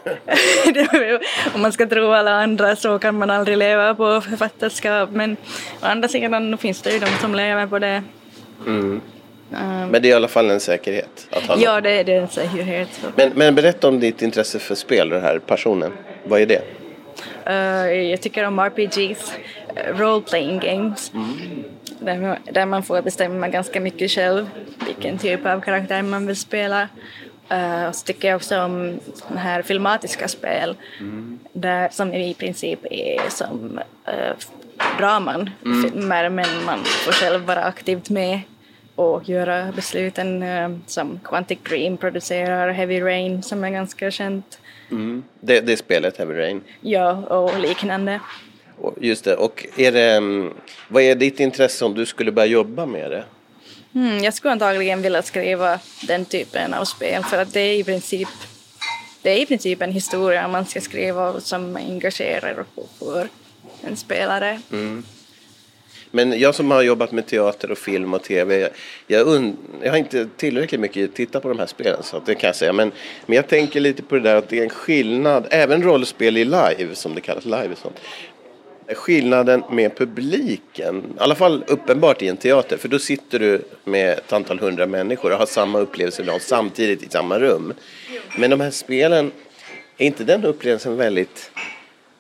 om 1.54 1.60
man 1.60 1.72
ska 1.72 1.86
tro 1.86 2.12
alla 2.12 2.42
andra 2.42 2.76
så 2.76 2.98
kan 2.98 3.18
man 3.18 3.30
aldrig 3.30 3.58
leva 3.58 3.94
på 3.94 4.20
författarskap 4.20 5.10
men 5.10 5.36
å 5.80 5.86
andra 5.86 6.08
sidan 6.08 6.58
finns 6.58 6.82
det 6.82 6.92
ju 6.92 6.98
de 6.98 7.06
som 7.20 7.34
lever 7.34 7.66
på 7.66 7.78
det. 7.78 8.02
Mm. 8.66 9.00
Um, 9.52 9.88
men 9.88 10.02
det 10.02 10.08
är 10.08 10.10
i 10.10 10.12
alla 10.12 10.28
fall 10.28 10.50
en 10.50 10.60
säkerhet? 10.60 11.28
Att 11.30 11.42
ha 11.42 11.56
ja, 11.58 11.80
det, 11.80 12.02
det 12.02 12.14
är 12.14 12.20
en 12.20 12.28
säkerhet. 12.28 12.88
Men, 13.16 13.32
men 13.34 13.54
berätta 13.54 13.88
om 13.88 14.00
ditt 14.00 14.22
intresse 14.22 14.58
för 14.58 14.74
spel, 14.74 15.08
den 15.08 15.22
här 15.22 15.38
passionen. 15.38 15.92
Vad 16.24 16.40
är 16.40 16.46
det? 16.46 16.62
Uh, 17.48 17.92
jag 18.10 18.20
tycker 18.20 18.44
om 18.44 18.58
RPGs, 18.58 19.32
role 19.94 20.20
playing 20.20 20.58
games. 20.58 21.12
Mm 21.14 21.64
där, 22.00 22.38
där 22.52 22.66
man 22.66 22.82
får 22.82 23.02
bestämma 23.02 23.48
ganska 23.48 23.80
mycket 23.80 24.10
själv 24.10 24.50
vilken 24.86 25.18
typ 25.18 25.46
av 25.46 25.60
karaktär 25.60 26.02
man 26.02 26.26
vill 26.26 26.36
spela. 26.36 26.88
Uh, 27.52 27.84
och 27.88 27.94
så 27.94 28.04
tycker 28.04 28.28
jag 28.28 28.36
också 28.36 28.60
om 28.60 29.00
sådana 29.14 29.40
här 29.40 29.62
filmatiska 29.62 30.28
spel 30.28 30.76
mm. 31.00 31.38
där, 31.52 31.88
som 31.92 32.14
i 32.14 32.34
princip 32.34 32.80
är 32.90 33.30
som 33.30 33.80
uh, 34.08 34.34
draman, 34.98 35.50
mm. 35.64 35.82
filmer, 35.82 36.28
men 36.28 36.64
man 36.66 36.84
får 36.84 37.12
själv 37.12 37.44
vara 37.44 37.62
aktivt 37.64 38.10
med 38.10 38.40
och 38.98 39.28
göra 39.28 39.72
besluten 39.72 40.42
uh, 40.42 40.76
som 40.86 41.20
Quantic 41.24 41.58
Dream 41.68 41.96
producerar 41.96 42.70
Heavy 42.70 43.00
Rain 43.00 43.42
som 43.42 43.64
är 43.64 43.70
ganska 43.70 44.10
känt. 44.10 44.58
Mm. 44.90 45.22
Det, 45.40 45.60
det 45.60 45.76
spelet 45.76 46.16
Heavy 46.16 46.34
Rain? 46.34 46.62
Ja, 46.80 47.12
och 47.12 47.60
liknande. 47.60 48.20
Just 49.00 49.24
det, 49.24 49.36
och 49.36 49.66
är 49.76 49.92
det, 49.92 50.12
mm, 50.12 50.54
vad 50.88 51.02
är 51.02 51.14
ditt 51.14 51.40
intresse 51.40 51.84
om 51.84 51.94
du 51.94 52.06
skulle 52.06 52.32
börja 52.32 52.46
jobba 52.46 52.86
med 52.86 53.10
det? 53.10 53.24
Mm, 53.94 54.24
jag 54.24 54.34
skulle 54.34 54.52
antagligen 54.52 55.02
vilja 55.02 55.22
skriva 55.22 55.78
den 56.06 56.24
typen 56.24 56.74
av 56.74 56.84
spel 56.84 57.22
för 57.22 57.42
att 57.42 57.52
det 57.52 57.60
är 57.60 57.74
i 57.74 57.84
princip 57.84 58.28
det 59.22 59.30
är 59.30 59.42
i 59.42 59.46
princip 59.46 59.82
en 59.82 59.92
historia 59.92 60.48
man 60.48 60.66
ska 60.66 60.80
skriva 60.80 61.40
som 61.40 61.76
engagerar 61.76 62.64
för 62.98 63.28
en 63.80 63.96
spelare. 63.96 64.60
Mm. 64.72 65.04
Men 66.10 66.40
jag 66.40 66.54
som 66.54 66.70
har 66.70 66.82
jobbat 66.82 67.12
med 67.12 67.26
teater 67.26 67.70
och 67.70 67.78
film 67.78 68.14
och 68.14 68.22
tv, 68.22 68.68
jag, 69.06 69.26
und- 69.26 69.56
jag 69.82 69.90
har 69.90 69.98
inte 69.98 70.28
tillräckligt 70.36 70.80
mycket 70.80 71.14
tittat 71.14 71.42
på 71.42 71.48
de 71.48 71.58
här 71.58 71.66
spelen 71.66 72.02
så 72.02 72.22
det 72.26 72.34
kan 72.34 72.48
jag 72.48 72.56
säga. 72.56 72.72
Men, 72.72 72.92
men 73.26 73.36
jag 73.36 73.48
tänker 73.48 73.80
lite 73.80 74.02
på 74.02 74.14
det 74.14 74.20
där 74.20 74.36
att 74.36 74.48
det 74.48 74.58
är 74.58 74.62
en 74.62 74.70
skillnad, 74.70 75.46
även 75.50 75.82
rollspel 75.82 76.36
i 76.36 76.44
live 76.44 76.88
som 76.94 77.14
det 77.14 77.20
kallas, 77.20 77.44
live 77.44 77.68
och 77.72 77.78
sånt 77.78 78.00
skillnaden 78.94 79.62
med 79.70 79.96
publiken, 79.96 81.04
i 81.16 81.20
alla 81.20 81.34
fall 81.34 81.64
uppenbart 81.66 82.22
i 82.22 82.28
en 82.28 82.36
teater, 82.36 82.76
för 82.76 82.88
då 82.88 82.98
sitter 82.98 83.38
du 83.38 83.64
med 83.84 84.12
ett 84.12 84.32
antal 84.32 84.58
hundra 84.58 84.86
människor 84.86 85.32
och 85.32 85.38
har 85.38 85.46
samma 85.46 85.78
upplevelse 85.78 86.22
ibland 86.22 86.42
samtidigt 86.42 87.02
i 87.02 87.08
samma 87.10 87.38
rum. 87.38 87.74
Men 88.36 88.50
de 88.50 88.60
här 88.60 88.70
spelen, 88.70 89.30
är 89.98 90.06
inte 90.06 90.24
den 90.24 90.44
upplevelsen 90.44 90.96
väldigt 90.96 91.50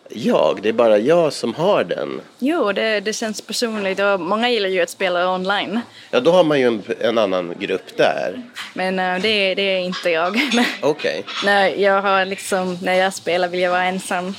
jag, 0.08 0.62
det 0.62 0.68
är 0.68 0.72
bara 0.72 0.98
jag 0.98 1.32
som 1.32 1.54
har 1.54 1.84
den. 1.84 2.20
Jo, 2.38 2.72
det, 2.72 3.00
det 3.00 3.12
känns 3.12 3.40
personligt 3.40 4.00
och 4.00 4.20
många 4.20 4.50
gillar 4.50 4.68
ju 4.68 4.80
att 4.80 4.90
spela 4.90 5.34
online. 5.34 5.80
Ja, 6.10 6.20
då 6.20 6.30
har 6.30 6.44
man 6.44 6.60
ju 6.60 6.66
en, 6.66 6.82
en 7.00 7.18
annan 7.18 7.54
grupp 7.58 7.96
där. 7.96 8.42
Men 8.74 8.98
uh, 8.98 9.22
det, 9.22 9.54
det 9.54 9.62
är 9.62 9.78
inte 9.78 10.10
jag. 10.10 10.28
Okej. 10.82 11.24
Okay. 11.24 11.44
när 11.44 11.68
jag 11.68 12.02
har 12.02 12.24
liksom, 12.24 12.78
när 12.82 12.94
jag 12.94 13.14
spelar 13.14 13.48
vill 13.48 13.60
jag 13.60 13.70
vara 13.70 13.84
ensam 13.84 14.34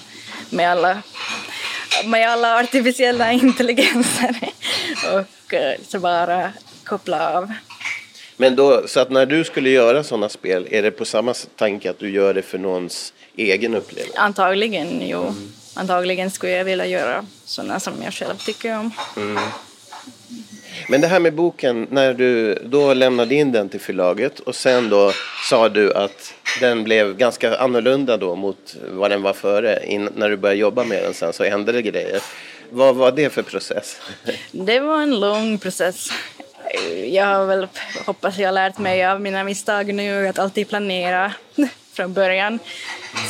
med 0.49 0.71
alla 0.71 1.01
med 2.05 2.29
alla 2.29 2.59
artificiella 2.59 3.31
intelligenser 3.33 4.35
och 5.13 5.53
eh, 5.53 5.75
så 5.87 5.99
bara 5.99 6.53
koppla 6.83 7.37
av. 7.37 7.53
Men 8.37 8.55
då, 8.55 8.83
så 8.87 8.99
att 8.99 9.09
när 9.09 9.25
du 9.25 9.43
skulle 9.43 9.69
göra 9.69 10.03
sådana 10.03 10.29
spel, 10.29 10.67
är 10.71 10.81
det 10.81 10.91
på 10.91 11.05
samma 11.05 11.33
tanke 11.55 11.89
att 11.89 11.99
du 11.99 12.09
gör 12.09 12.33
det 12.33 12.41
för 12.41 12.57
någons 12.57 13.13
egen 13.35 13.75
upplevelse? 13.75 14.19
Antagligen, 14.19 15.07
jo. 15.07 15.21
Mm. 15.21 15.51
Antagligen 15.79 16.31
skulle 16.31 16.51
jag 16.51 16.65
vilja 16.65 16.85
göra 16.85 17.25
sådana 17.45 17.79
som 17.79 17.93
jag 18.03 18.13
själv 18.13 18.37
tycker 18.37 18.77
om. 18.79 18.91
Mm. 19.17 19.37
Men 20.87 21.01
det 21.01 21.07
här 21.07 21.19
med 21.19 21.33
boken, 21.33 21.87
när 21.91 22.13
du 22.13 22.55
då 22.65 22.93
lämnade 22.93 23.35
in 23.35 23.51
den 23.51 23.69
till 23.69 23.79
förlaget 23.79 24.39
och 24.39 24.55
sen 24.55 24.89
då 24.89 25.11
sa 25.49 25.69
du 25.69 25.93
att 25.93 26.33
den 26.59 26.83
blev 26.83 27.17
ganska 27.17 27.57
annorlunda 27.57 28.17
då 28.17 28.35
mot 28.35 28.75
vad 28.91 29.11
den 29.11 29.21
var 29.21 29.33
före. 29.33 29.85
In, 29.85 30.09
när 30.15 30.29
du 30.29 30.37
började 30.37 30.59
jobba 30.59 30.83
med 30.83 31.03
den 31.03 31.13
sen 31.13 31.33
så 31.33 31.43
hände 31.43 31.71
det 31.71 31.81
grejer. 31.81 32.21
Vad 32.69 32.95
var 32.95 33.11
det 33.11 33.29
för 33.29 33.41
process? 33.41 34.01
Det 34.51 34.79
var 34.79 35.01
en 35.01 35.19
lång 35.19 35.57
process. 35.57 36.09
Jag 37.05 37.25
har 37.25 37.45
väl, 37.45 37.67
hoppas 38.05 38.37
jag, 38.37 38.53
lärt 38.53 38.77
mig 38.77 39.05
av 39.05 39.21
mina 39.21 39.43
misstag 39.43 39.93
nu 39.93 40.27
att 40.27 40.39
alltid 40.39 40.69
planera 40.69 41.33
från 41.93 42.13
början. 42.13 42.59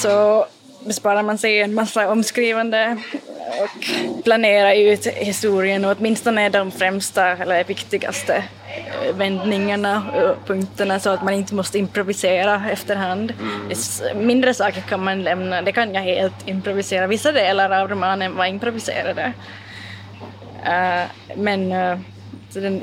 Så 0.02 0.46
besparar 0.86 1.24
man 1.24 1.38
sig 1.38 1.62
en 1.62 1.74
massa 1.74 2.12
omskrivande 2.12 2.98
och 3.62 4.24
planera 4.24 4.76
ut 4.76 5.08
historien 5.08 5.86
och 5.86 5.98
åtminstone 6.00 6.50
de 6.50 6.72
främsta 6.72 7.28
eller 7.28 7.64
viktigaste 7.64 8.36
eh, 8.36 9.16
vändningarna 9.16 10.04
och 10.14 10.48
punkterna 10.48 11.00
så 11.00 11.10
att 11.10 11.24
man 11.24 11.34
inte 11.34 11.56
måste 11.56 11.80
improvisera 11.80 12.70
efterhand. 12.70 13.34
Mm. 13.40 14.28
Mindre 14.28 14.54
saker 14.54 14.82
kan 14.82 15.04
man 15.04 15.24
lämna, 15.24 15.62
det 15.62 15.72
kan 15.72 15.94
jag 15.94 16.02
helt 16.02 16.48
improvisera. 16.48 17.08
Vissa 17.08 17.32
delar 17.32 17.82
av 17.82 17.90
romanen 17.90 18.36
var 18.36 18.46
improviserade. 18.46 19.34
Uh, 20.66 21.36
men 21.36 21.72
uh, 21.72 22.00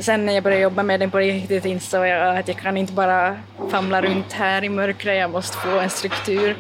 sen 0.01 0.27
när 0.27 0.33
jag 0.33 0.43
började 0.43 0.63
jobba 0.63 0.83
med 0.83 1.01
den 1.01 1.11
på 1.11 1.19
riktigt 1.19 1.65
insåg 1.65 2.07
jag 2.07 2.37
att 2.37 2.49
jag 2.49 2.57
kan 2.57 2.77
inte 2.77 2.93
bara 2.93 3.37
famla 3.71 4.03
runt 4.03 4.33
här 4.33 4.65
i 4.65 4.69
mörkret, 4.69 5.21
jag 5.21 5.31
måste 5.31 5.57
få 5.57 5.79
en 5.79 5.91
struktur 5.91 6.57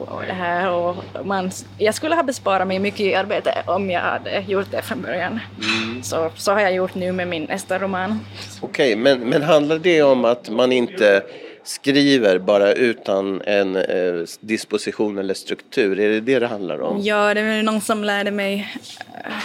och 0.00 0.22
det 0.26 0.32
här 0.32 0.70
och 0.70 0.96
man, 1.24 1.50
jag 1.78 1.94
skulle 1.94 2.14
ha 2.14 2.22
besparat 2.22 2.68
mig 2.68 2.78
mycket 2.78 3.18
arbete 3.18 3.62
om 3.66 3.90
jag 3.90 4.00
hade 4.00 4.40
gjort 4.40 4.70
det 4.70 4.82
från 4.82 5.02
början. 5.02 5.40
Mm. 5.82 6.02
Så, 6.02 6.30
så 6.36 6.52
har 6.52 6.60
jag 6.60 6.74
gjort 6.74 6.94
nu 6.94 7.12
med 7.12 7.28
min 7.28 7.44
nästa 7.44 7.78
roman. 7.78 8.20
Okej, 8.60 8.92
okay, 8.92 8.96
men, 8.96 9.20
men 9.20 9.42
handlar 9.42 9.78
det 9.78 10.02
om 10.02 10.24
att 10.24 10.50
man 10.50 10.72
inte 10.72 11.22
skriver 11.64 12.38
bara 12.38 12.72
utan 12.72 13.42
en 13.42 13.76
eh, 13.76 14.24
disposition 14.40 15.18
eller 15.18 15.34
struktur? 15.34 16.00
Är 16.00 16.08
det 16.08 16.20
det 16.20 16.38
det 16.38 16.46
handlar 16.46 16.80
om? 16.80 17.02
Ja, 17.02 17.34
det 17.34 17.42
var 17.42 17.62
någon 17.62 17.80
som 17.80 18.04
lärde 18.04 18.30
mig 18.30 18.76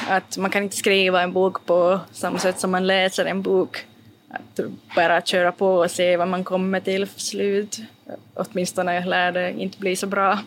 att 0.08 0.38
man 0.38 0.50
kan 0.50 0.64
inte 0.64 0.76
skriva 0.76 1.22
en 1.22 1.34
bok 1.34 1.66
på 1.66 2.00
samma 2.12 2.40
sätt 2.40 2.60
som 2.60 2.72
man 2.72 2.88
läser 2.88 3.26
en 3.26 3.42
bok. 3.42 3.86
Att 4.30 4.60
bara 4.96 5.22
köra 5.22 5.52
på 5.52 5.68
och 5.68 5.92
se 5.92 6.18
vad 6.18 6.28
man 6.28 6.44
kommer 6.44 6.80
till 6.80 7.08
slut 7.08 7.80
åtminstone 8.34 9.06
lär 9.06 9.60
inte 9.60 9.80
bli 9.80 9.96
så 9.96 10.08
bra. 10.08 10.40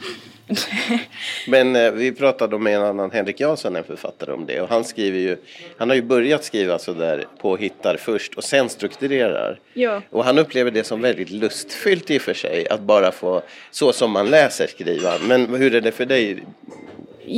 Men 1.49 1.77
eh, 1.77 1.91
vi 1.91 2.13
pratade 2.13 2.59
med 2.59 2.77
en 2.77 2.83
annan, 2.83 3.11
Henrik 3.11 3.41
Jansson, 3.41 3.77
en 3.77 3.85
författare 3.85 4.33
om 4.33 4.47
det 4.47 4.61
och 4.61 4.69
han 4.69 4.85
skriver 4.85 5.19
ju, 5.19 5.37
han 5.79 5.89
har 5.89 5.97
ju 5.97 6.03
börjat 6.03 6.45
skriva 6.45 6.79
sådär 6.79 7.25
på 7.41 7.57
hittar 7.57 7.97
först 7.97 8.35
och 8.35 8.45
sen 8.45 8.69
strukturerar. 8.69 9.59
Ja. 9.75 10.03
Och 10.11 10.25
han 10.25 10.39
upplever 10.39 10.71
det 10.71 10.85
som 10.85 11.01
väldigt 11.01 11.31
lustfyllt 11.31 12.11
i 12.11 12.19
och 12.19 12.23
för 12.23 12.35
sig 12.35 12.69
att 12.69 12.81
bara 12.81 13.13
få, 13.13 13.43
så 13.71 13.93
som 13.93 14.11
man 14.11 14.31
läser 14.31 14.67
skriva. 14.67 15.13
Men 15.29 15.55
hur 15.55 15.75
är 15.75 15.81
det 15.81 15.93
för 15.93 16.07
dig? 16.07 16.43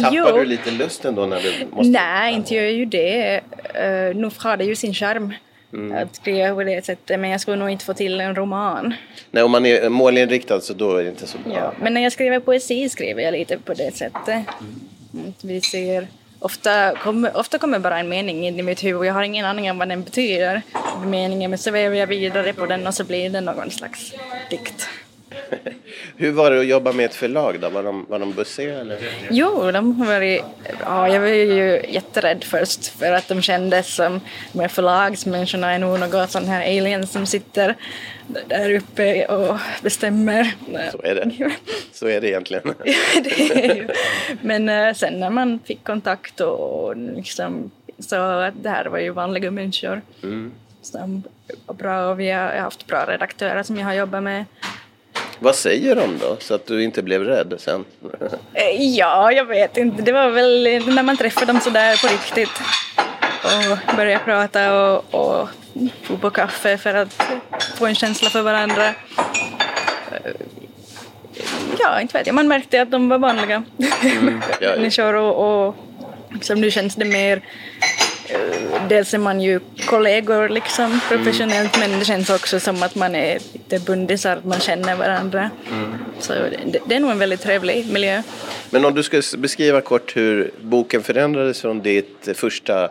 Tappar 0.02 0.16
jo. 0.16 0.36
du 0.36 0.44
lite 0.44 0.70
lusten 0.70 1.14
då 1.14 1.26
när 1.26 1.40
du 1.40 1.66
måste? 1.76 1.90
Nej, 1.90 2.34
inte 2.34 2.54
gör 2.54 2.62
jag 2.62 2.72
ju 2.72 2.84
det. 2.84 3.40
Uh, 3.84 4.16
nog 4.16 4.32
har 4.36 4.56
det 4.56 4.64
ju 4.64 4.76
sin 4.76 4.94
charm. 4.94 5.32
Mm. 5.72 6.02
Att 6.02 6.16
skriva 6.16 6.54
på 6.54 6.64
det 6.64 6.84
sättet, 6.84 7.20
men 7.20 7.30
jag 7.30 7.40
skulle 7.40 7.56
nog 7.56 7.70
inte 7.70 7.84
få 7.84 7.94
till 7.94 8.20
en 8.20 8.34
roman. 8.34 8.94
Nej, 9.30 9.42
om 9.42 9.50
man 9.50 9.66
är 9.66 9.88
målinriktad 9.88 10.60
så 10.60 10.72
då 10.72 10.96
är 10.96 11.02
det 11.02 11.10
inte 11.10 11.26
så 11.26 11.38
bra. 11.38 11.54
Ja, 11.54 11.72
men 11.80 11.94
när 11.94 12.00
jag 12.00 12.12
skriver 12.12 12.40
poesi 12.40 12.88
skriver 12.88 13.22
jag 13.22 13.32
lite 13.32 13.58
på 13.58 13.74
det 13.74 13.96
sättet. 13.96 14.46
Mm. 15.12 15.32
Vi 15.42 15.60
ser, 15.60 16.08
ofta, 16.38 16.94
kommer, 16.96 17.36
ofta 17.36 17.58
kommer 17.58 17.78
bara 17.78 17.98
en 17.98 18.08
mening 18.08 18.46
in 18.46 18.60
i 18.60 18.62
mitt 18.62 18.84
huvud, 18.84 19.04
jag 19.04 19.14
har 19.14 19.22
ingen 19.22 19.46
aning 19.46 19.70
om 19.70 19.78
vad 19.78 19.88
den 19.88 20.02
betyder. 20.02 20.62
Meningen, 21.04 21.50
men 21.50 21.58
så 21.58 21.70
väver 21.70 21.96
jag 21.96 22.06
vidare 22.06 22.52
på 22.52 22.66
den 22.66 22.86
och 22.86 22.94
så 22.94 23.04
blir 23.04 23.30
det 23.30 23.40
någon 23.40 23.70
slags 23.70 24.14
dikt. 24.50 24.88
Hur 26.16 26.32
var 26.32 26.50
det 26.50 26.60
att 26.60 26.66
jobba 26.66 26.92
med 26.92 27.04
ett 27.04 27.14
förlag 27.14 27.60
då? 27.60 27.68
Var 27.68 27.82
de, 27.82 28.06
var 28.08 28.18
de 28.18 28.32
bussiga 28.32 28.80
eller? 28.80 28.99
Jo, 29.30 29.70
de 29.70 30.00
har 30.00 30.06
varit, 30.06 30.42
ja, 30.80 31.08
jag 31.08 31.20
var 31.20 31.28
ju 31.28 31.82
jätterädd 31.88 32.44
först 32.44 32.87
för 32.87 33.12
att 33.12 33.28
de 33.28 33.42
kändes 33.42 33.94
som, 33.94 34.20
de 34.52 34.60
här 34.60 34.68
förlagsmänniskorna 34.68 35.72
är 35.72 35.78
nog 35.78 36.00
något 36.00 36.30
sån 36.30 36.44
här 36.44 36.60
aliens 36.62 37.12
som 37.12 37.26
sitter 37.26 37.76
där 38.46 38.75
uppe 38.75 39.26
och 39.26 39.56
bestämmer. 39.82 40.54
Så 40.92 41.00
är 41.02 41.14
det. 41.14 41.50
Så 41.92 42.06
är 42.06 42.20
det 42.20 42.28
egentligen. 42.28 42.62
det 43.25 43.64
är 43.64 43.75
ju. 43.75 43.88
Men 44.40 44.68
eh, 44.68 44.94
sen 44.94 45.20
när 45.20 45.30
man 45.30 45.58
fick 45.64 45.84
kontakt 45.84 46.40
och 46.40 46.96
liksom 46.96 47.70
så 47.99 48.16
att 48.16 48.62
det 48.62 48.70
här 48.70 48.87
var 48.87 48.99
ju 48.99 49.10
vanliga 49.10 49.50
människor. 49.50 50.02
Mm. 50.22 50.52
som 50.82 51.22
var 51.66 51.75
bra 51.75 52.10
och 52.10 52.20
vi 52.20 52.30
har 52.30 52.56
haft 52.56 52.87
bra 52.87 53.04
redaktörer 53.08 53.62
som 53.62 53.76
jag 53.76 53.84
har 53.84 53.94
jobbat 53.94 54.22
med. 54.22 54.44
Vad 55.40 55.54
säger 55.54 55.97
de 55.97 56.18
då, 56.18 56.37
så 56.40 56.54
att 56.54 56.66
du 56.66 56.82
inte 56.85 57.02
blev 57.02 57.25
rädd 57.25 57.54
sen? 57.59 57.85
Eh, 58.54 58.82
ja, 58.97 59.32
jag 59.32 59.44
vet 59.44 59.76
inte. 59.76 60.02
Det 60.02 60.12
var 60.12 60.30
väl 60.30 60.62
när 60.94 61.02
man 61.02 61.16
träffade 61.16 61.47
dem 61.47 61.61
sådär 61.61 61.97
på 62.06 62.12
riktigt 62.12 62.61
och 63.44 63.97
började 63.97 64.25
prata 64.25 64.82
och, 64.82 65.14
och 65.14 65.49
få 66.02 66.16
på 66.16 66.30
kaffe 66.30 66.78
för 66.78 66.94
att 66.94 67.23
få 67.76 67.87
en 67.87 67.94
känsla 67.94 68.30
för 68.30 68.42
varandra. 68.42 68.87
Eh, 68.87 70.30
Ja, 71.78 72.00
inte 72.00 72.18
vet 72.18 72.26
jag. 72.26 72.35
Man 72.35 72.49
märkte 72.49 72.82
att 72.82 72.90
de 72.90 73.09
var 73.09 73.18
vanliga 73.18 73.62
Mm, 74.02 74.42
ja, 74.49 74.56
ja. 74.61 74.70
människor 74.76 75.14
och, 75.14 75.66
och 75.68 75.75
liksom, 76.35 76.61
nu 76.61 76.70
känns 76.70 76.94
det 76.94 77.04
mer 77.04 77.42
Dels 78.88 79.14
är 79.14 79.18
man 79.18 79.40
ju 79.40 79.60
kollegor 79.87 80.49
liksom 80.49 81.00
professionellt 81.08 81.78
men 81.80 81.99
det 81.99 82.04
känns 82.04 82.30
också 82.30 82.60
som 82.60 82.82
att 82.82 82.94
man 82.94 83.14
är 83.14 83.38
lite 83.52 83.78
bundisar, 83.78 84.37
att 84.37 84.44
man 84.44 84.60
känner 84.60 84.96
varandra. 84.96 85.50
Mm. 85.70 85.94
Så 86.18 86.32
det, 86.32 86.78
det 86.87 86.94
är 86.94 87.00
nog 87.00 87.10
en 87.10 87.18
väldigt 87.18 87.40
trevlig 87.40 87.92
miljö. 87.92 88.22
Men 88.70 88.84
om 88.84 88.94
du 88.94 89.02
skulle 89.02 89.22
beskriva 89.38 89.80
kort 89.80 90.16
hur 90.16 90.50
boken 90.60 91.02
förändrades 91.02 91.60
från 91.60 91.80
ditt 91.80 92.28
första 92.34 92.90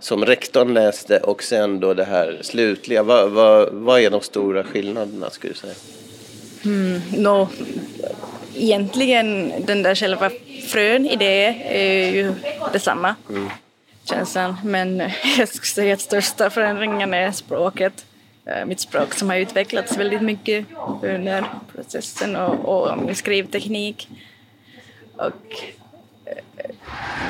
som 0.00 0.24
rektorn 0.24 0.74
läste 0.74 1.18
och 1.18 1.42
sen 1.42 1.80
då 1.80 1.94
det 1.94 2.04
här 2.04 2.38
slutliga. 2.40 3.02
Vad, 3.02 3.30
vad, 3.30 3.68
vad 3.72 4.00
är 4.00 4.10
de 4.10 4.20
stora 4.20 4.64
skillnaderna 4.64 5.30
skulle 5.30 5.52
du 5.52 5.58
säga? 5.58 5.74
Nå, 7.16 7.48
egentligen 8.54 9.52
den 9.66 9.82
där 9.82 9.94
själva 9.94 10.30
frön 10.68 11.06
i 11.06 11.16
det 11.16 11.44
är 11.68 12.12
ju 12.12 12.32
detsamma. 12.72 13.14
Känslan. 14.04 14.56
Men 14.64 14.98
jag 15.38 15.48
skulle 15.48 15.66
säga 15.66 15.94
att 15.94 16.00
största 16.00 16.50
förändringen 16.50 17.14
är 17.14 17.32
språket. 17.32 18.06
Eh, 18.44 18.64
Mitt 18.64 18.80
språk 18.80 19.14
som 19.14 19.30
har 19.30 19.36
utvecklats 19.36 19.96
väldigt 19.96 20.22
mycket 20.22 20.66
under 21.02 21.44
processen 21.74 22.36
och, 22.36 22.54
och 22.68 22.98
min 22.98 23.14
skrivteknik. 23.14 24.08
Och 25.16 25.62
eh, 26.24 26.70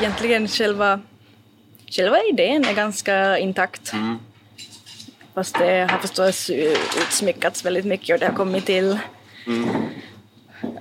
egentligen 0.01 0.49
själva, 0.49 1.01
själva 1.87 2.19
idén 2.33 2.65
är 2.65 2.75
ganska 2.75 3.39
intakt. 3.39 3.93
Fast 5.35 5.59
det 5.59 5.91
har 5.91 5.99
förstås 5.99 6.51
utsmyckats 6.51 7.65
väldigt 7.65 7.85
mycket 7.85 8.15
och 8.15 8.21
det 8.21 8.27
har 8.27 8.35
kommit 8.35 8.67
till 8.67 8.99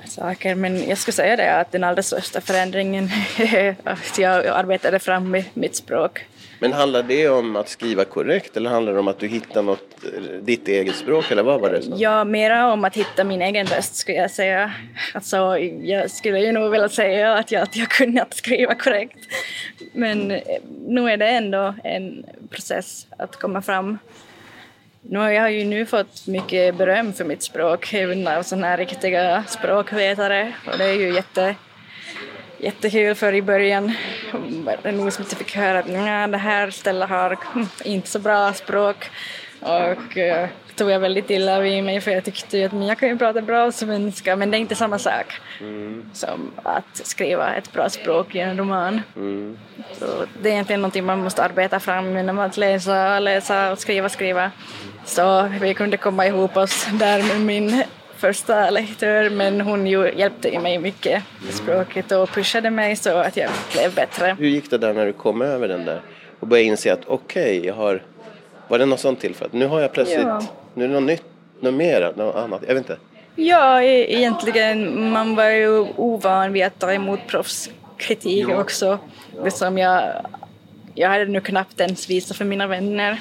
saker. 0.06 0.56
Men 0.56 0.90
jag 0.90 0.98
skulle 0.98 1.16
säga 1.16 1.36
det 1.36 1.56
att 1.56 1.72
den 1.72 1.84
allra 1.84 2.04
största 2.04 2.42
förändringen 2.42 3.10
är 3.38 3.76
att 3.84 4.18
jag 4.18 4.48
arbetade 4.48 5.00
fram 5.00 5.32
med 5.32 5.44
mitt 5.54 5.76
språk. 5.76 6.26
Men 6.62 6.74
handlar 6.74 7.04
det 7.04 7.30
om 7.30 7.56
att 7.56 7.70
skriva 7.70 8.06
korrekt 8.06 8.58
eller 8.58 8.70
handlar 8.70 8.94
det 8.94 9.00
om 9.00 9.08
att 9.08 9.20
du 9.20 9.28
hittar 9.28 9.62
något, 9.62 9.96
ditt 10.42 10.68
eget 10.68 10.96
språk 10.96 11.32
eller 11.32 11.44
vad 11.44 11.62
var 11.62 11.70
det? 11.70 11.82
Så? 11.82 11.94
Ja, 11.98 12.24
mera 12.24 12.72
om 12.72 12.86
att 12.86 12.96
hitta 12.96 13.24
min 13.24 13.42
egen 13.42 13.66
röst 13.66 13.96
skulle 13.96 14.18
jag 14.18 14.32
säga. 14.32 14.74
Alltså, 15.14 15.58
jag 15.84 16.12
skulle 16.12 16.40
ju 16.40 16.52
nog 16.52 16.72
vilja 16.72 16.90
säga 16.90 17.34
att 17.34 17.52
jag, 17.52 17.64
att 17.64 17.76
jag 17.76 17.90
kunnat 17.90 18.34
skriva 18.34 18.76
korrekt. 18.76 19.18
Men 19.94 20.32
eh, 20.32 20.42
nu 20.88 21.10
är 21.10 21.18
det 21.18 21.30
ändå 21.30 21.76
en 21.84 22.26
process 22.50 23.08
att 23.18 23.36
komma 23.36 23.62
fram. 23.62 23.98
Nu 25.02 25.20
har 25.20 25.50
ju 25.50 25.66
nu 25.66 25.86
fått 25.86 26.28
mycket 26.28 26.76
beröm 26.76 27.14
för 27.14 27.26
mitt 27.26 27.44
språk, 27.44 27.94
även 27.94 28.28
av 28.28 28.44
sådana 28.44 28.68
här 28.68 28.78
riktiga 28.78 29.44
språkvetare. 29.48 30.54
Och 30.66 30.78
det 30.78 30.84
är 30.84 30.94
ju 30.94 31.14
jätte, 31.14 31.56
jättekul 32.58 33.16
för 33.16 33.34
i 33.34 33.42
början 33.42 33.94
var 34.34 34.78
det 34.84 34.92
nog 34.92 35.14
som 35.14 35.26
jag 35.30 35.38
fick 35.38 35.56
höra 35.56 35.80
att 35.80 36.32
det 36.32 36.38
här 36.38 36.72
stället 36.72 37.10
har 37.10 37.38
inte 37.86 38.08
så 38.08 38.20
bra 38.20 38.54
språk. 38.54 39.10
Och 39.62 40.18
eh, 40.18 40.50
tog 40.76 40.90
jag 40.92 41.00
väldigt 41.00 41.30
illa 41.30 41.60
vid 41.60 41.84
mig 41.84 42.02
för 42.02 42.12
jag 42.12 42.24
tyckte 42.24 42.58
ju 42.58 42.66
att 42.66 42.88
jag 42.88 42.98
kan 42.98 43.10
ju 43.10 43.18
prata 43.18 43.42
bra 43.42 43.72
svenska 43.72 44.36
men 44.36 44.52
det 44.52 44.58
är 44.58 44.60
inte 44.60 44.76
samma 44.76 45.00
sak 45.00 45.26
som 46.14 46.52
att 46.64 47.02
skriva 47.08 47.56
ett 47.56 47.74
bra 47.74 47.90
språk 47.90 48.36
i 48.36 48.40
en 48.40 48.58
roman. 48.58 49.02
Så 49.94 50.06
det 50.42 50.50
är 50.50 50.54
egentligen 50.54 50.82
någonting 50.82 51.06
man 51.06 51.20
måste 51.20 51.44
arbeta 51.44 51.80
fram 51.80 52.18
genom 52.18 52.40
att 52.40 52.58
läsa, 52.58 53.20
läsa 53.20 53.72
och 53.72 53.80
skriva, 53.80 54.10
skriva. 54.10 54.52
Så 55.06 55.50
vi 55.62 55.74
kunde 55.74 55.98
komma 55.98 56.28
ihop 56.28 56.58
oss 56.58 56.88
där 56.92 57.24
med 57.24 57.42
min 57.42 57.84
första 58.16 58.70
lektör 58.70 59.30
men 59.30 59.62
hon 59.62 59.88
ju 59.88 60.12
hjälpte 60.18 60.60
mig 60.60 60.80
mycket 60.80 61.24
med 61.46 61.54
språket 61.54 62.12
och 62.12 62.30
pushade 62.30 62.70
mig 62.70 62.96
så 62.96 63.18
att 63.18 63.38
jag 63.38 63.50
blev 63.74 63.96
bättre. 63.96 64.36
Hur 64.40 64.48
gick 64.48 64.70
det 64.70 64.78
där 64.78 64.94
när 64.94 65.06
du 65.06 65.14
kom 65.14 65.42
över 65.42 65.68
den 65.68 65.86
där 65.86 66.02
och 66.40 66.48
började 66.48 66.68
inse 66.68 66.94
att 66.94 67.06
okej, 67.06 67.66
jag 67.66 67.74
har... 67.74 68.04
Var 68.70 68.80
det 68.80 68.86
något 68.86 69.00
sånt 69.00 69.20
tillfälle? 69.20 69.50
Nu 69.54 69.68
har 69.68 69.80
jag 69.82 69.92
plötsligt, 69.94 70.20
Ja. 70.20 70.42
nu 70.74 70.84
är 70.84 70.88
det 70.88 70.94
något 70.94 71.04
nytt, 71.04 71.24
något 71.60 71.74
mer, 71.74 72.14
något 72.16 72.36
annat, 72.36 72.62
jag 72.68 72.74
vet 72.74 72.78
inte. 72.84 72.98
Ja, 73.36 73.84
e- 73.84 74.14
egentligen 74.18 75.10
man 75.12 75.36
var 75.36 75.50
ju 75.50 75.70
ovan 75.96 76.54
vid 76.54 76.64
att 76.66 76.80
ta 76.80 76.94
emot 76.94 77.20
proffskritik 77.28 78.50
också. 78.50 79.00
Det 79.44 79.52
som 79.52 79.78
jag, 79.78 80.04
jag 80.96 81.10
hade 81.10 81.26
nu 81.26 81.42
knappt 81.42 81.80
ens 81.80 82.10
visat 82.10 82.38
för 82.38 82.46
mina 82.46 82.68
vänner 82.68 83.20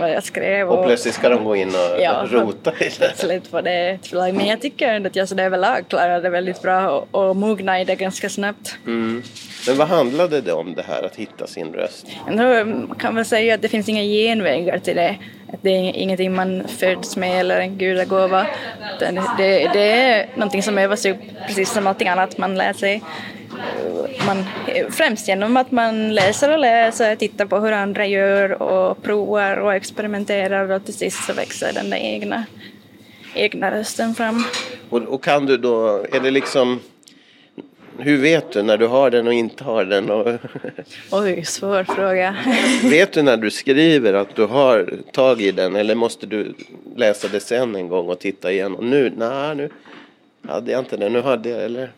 vad 0.00 0.10
jag 0.10 0.24
skrev. 0.24 0.68
Och 0.68 0.86
plötsligt 0.86 1.14
ska 1.14 1.28
de 1.28 1.44
gå 1.44 1.56
in 1.56 1.68
och 1.68 2.00
Ja. 2.00 2.26
rota 2.30 2.72
i 2.80 2.84
det. 2.84 2.90
plötsligt 2.98 3.52
var 3.52 3.62
det 3.62 3.88
ett 3.90 4.06
förlag. 4.06 4.34
Men 4.34 4.46
jag 4.46 4.60
tycker 4.60 5.06
att 5.06 5.16
jag 5.16 5.28
så 5.28 5.38
överlag 5.38 5.84
klarade 5.88 6.20
det 6.20 6.28
väldigt 6.30 6.62
bra 6.62 6.90
och, 6.90 7.28
och 7.28 7.36
mognade 7.36 7.80
i 7.80 7.84
det 7.84 7.94
ganska 7.94 8.28
snabbt. 8.28 8.78
Mm. 8.86 9.22
Men 9.66 9.76
vad 9.76 9.88
handlade 9.88 10.40
det 10.40 10.52
om 10.52 10.74
det 10.74 10.82
här 10.82 11.02
att 11.02 11.16
hitta 11.16 11.46
sin 11.46 11.72
röst? 11.72 12.06
Då 12.30 12.94
kan 12.94 13.14
man 13.14 13.24
säga 13.24 13.54
att 13.54 13.62
det 13.62 13.68
finns 13.68 13.88
inga 13.88 14.02
genvägar 14.02 14.78
till 14.78 14.96
det. 14.96 15.16
Det 15.62 15.70
är 15.70 15.92
ingenting 15.96 16.34
man 16.34 16.68
föds 16.68 17.16
med 17.16 17.40
eller 17.40 17.60
en 17.60 17.78
gudagåva. 17.78 18.46
Det, 19.38 19.70
det 19.72 19.92
är 19.92 20.28
någonting 20.34 20.62
som 20.62 20.78
övas 20.78 21.06
upp 21.06 21.16
precis 21.46 21.72
som 21.72 21.86
allting 21.86 22.08
annat 22.08 22.38
man 22.38 22.54
lär 22.54 22.72
sig. 22.72 23.02
Man, 24.26 24.44
främst 24.90 25.28
genom 25.28 25.56
att 25.56 25.70
man 25.70 26.14
läser 26.14 26.52
och 26.52 26.58
läser, 26.58 27.16
tittar 27.16 27.46
på 27.46 27.58
hur 27.58 27.72
andra 27.72 28.06
gör 28.06 28.62
och 28.62 29.02
provar 29.02 29.56
och 29.56 29.74
experimenterar 29.74 30.70
och 30.70 30.84
till 30.84 30.94
sist 30.94 31.24
så 31.24 31.32
växer 31.32 31.72
den 31.72 31.90
där 31.90 31.96
egna, 31.96 32.44
egna 33.34 33.70
rösten 33.70 34.14
fram. 34.14 34.44
Och, 34.90 35.02
och 35.02 35.24
kan 35.24 35.46
du 35.46 35.56
då, 35.56 36.04
är 36.12 36.20
det 36.20 36.30
liksom... 36.30 36.80
Hur 37.98 38.18
vet 38.18 38.52
du 38.52 38.62
när 38.62 38.78
du 38.78 38.86
har 38.86 39.10
den 39.10 39.26
och 39.26 39.32
inte 39.32 39.64
har 39.64 39.84
den? 39.84 40.10
Och 40.10 40.26
Oj, 41.10 41.44
svår 41.44 41.84
fråga. 41.84 42.36
vet 42.82 43.12
du 43.12 43.22
när 43.22 43.36
du 43.36 43.50
skriver 43.50 44.14
att 44.14 44.36
du 44.36 44.46
har 44.46 44.94
tag 45.12 45.40
i 45.40 45.52
den 45.52 45.76
eller 45.76 45.94
måste 45.94 46.26
du 46.26 46.54
läsa 46.96 47.28
det 47.28 47.40
sen 47.40 47.76
en 47.76 47.88
gång 47.88 48.08
och 48.08 48.18
titta 48.18 48.52
igen? 48.52 48.74
Och 48.74 48.84
nu, 48.84 49.12
nej 49.16 49.54
nu 49.54 49.70
hade 50.48 50.72
jag 50.72 50.78
inte 50.78 50.96
den, 50.96 51.12
nu 51.12 51.22
hade 51.22 51.48
jag 51.48 51.64
eller? 51.64 51.92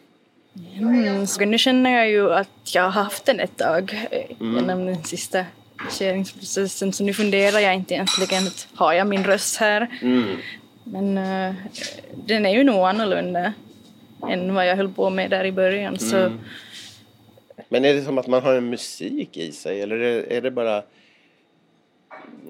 Mm, 0.78 1.26
så 1.26 1.44
nu 1.44 1.58
känner 1.58 1.96
jag 1.96 2.10
ju 2.10 2.32
att 2.32 2.74
jag 2.74 2.82
har 2.82 3.02
haft 3.02 3.26
den 3.26 3.40
ett 3.40 3.56
tag 3.56 4.08
eh, 4.10 4.36
genom 4.38 4.86
den 4.86 5.04
sista 5.04 5.44
kärringsprocessen 5.90 6.92
så 6.92 7.04
nu 7.04 7.14
funderar 7.14 7.58
jag 7.58 7.74
inte 7.74 7.94
egentligen 7.94 8.46
att 8.46 8.68
har 8.74 8.92
jag 8.92 9.06
min 9.06 9.24
röst 9.24 9.56
här? 9.56 9.88
Men 10.84 11.18
eh, 11.18 11.54
den 12.26 12.46
är 12.46 12.54
ju 12.54 12.64
nog 12.64 12.86
annorlunda 12.86 13.52
än 14.28 14.54
vad 14.54 14.66
jag 14.66 14.76
höll 14.76 14.92
på 14.92 15.10
med 15.10 15.30
där 15.30 15.44
i 15.44 15.52
början 15.52 15.98
så 15.98 16.32
Men 17.68 17.84
är 17.84 17.94
det 17.94 18.02
som 18.02 18.18
att 18.18 18.26
man 18.26 18.42
har 18.42 18.54
en 18.54 18.70
musik 18.70 19.36
i 19.36 19.52
sig 19.52 19.82
eller 19.82 19.96
är 20.32 20.40
det, 20.40 20.50
bara 20.50 20.82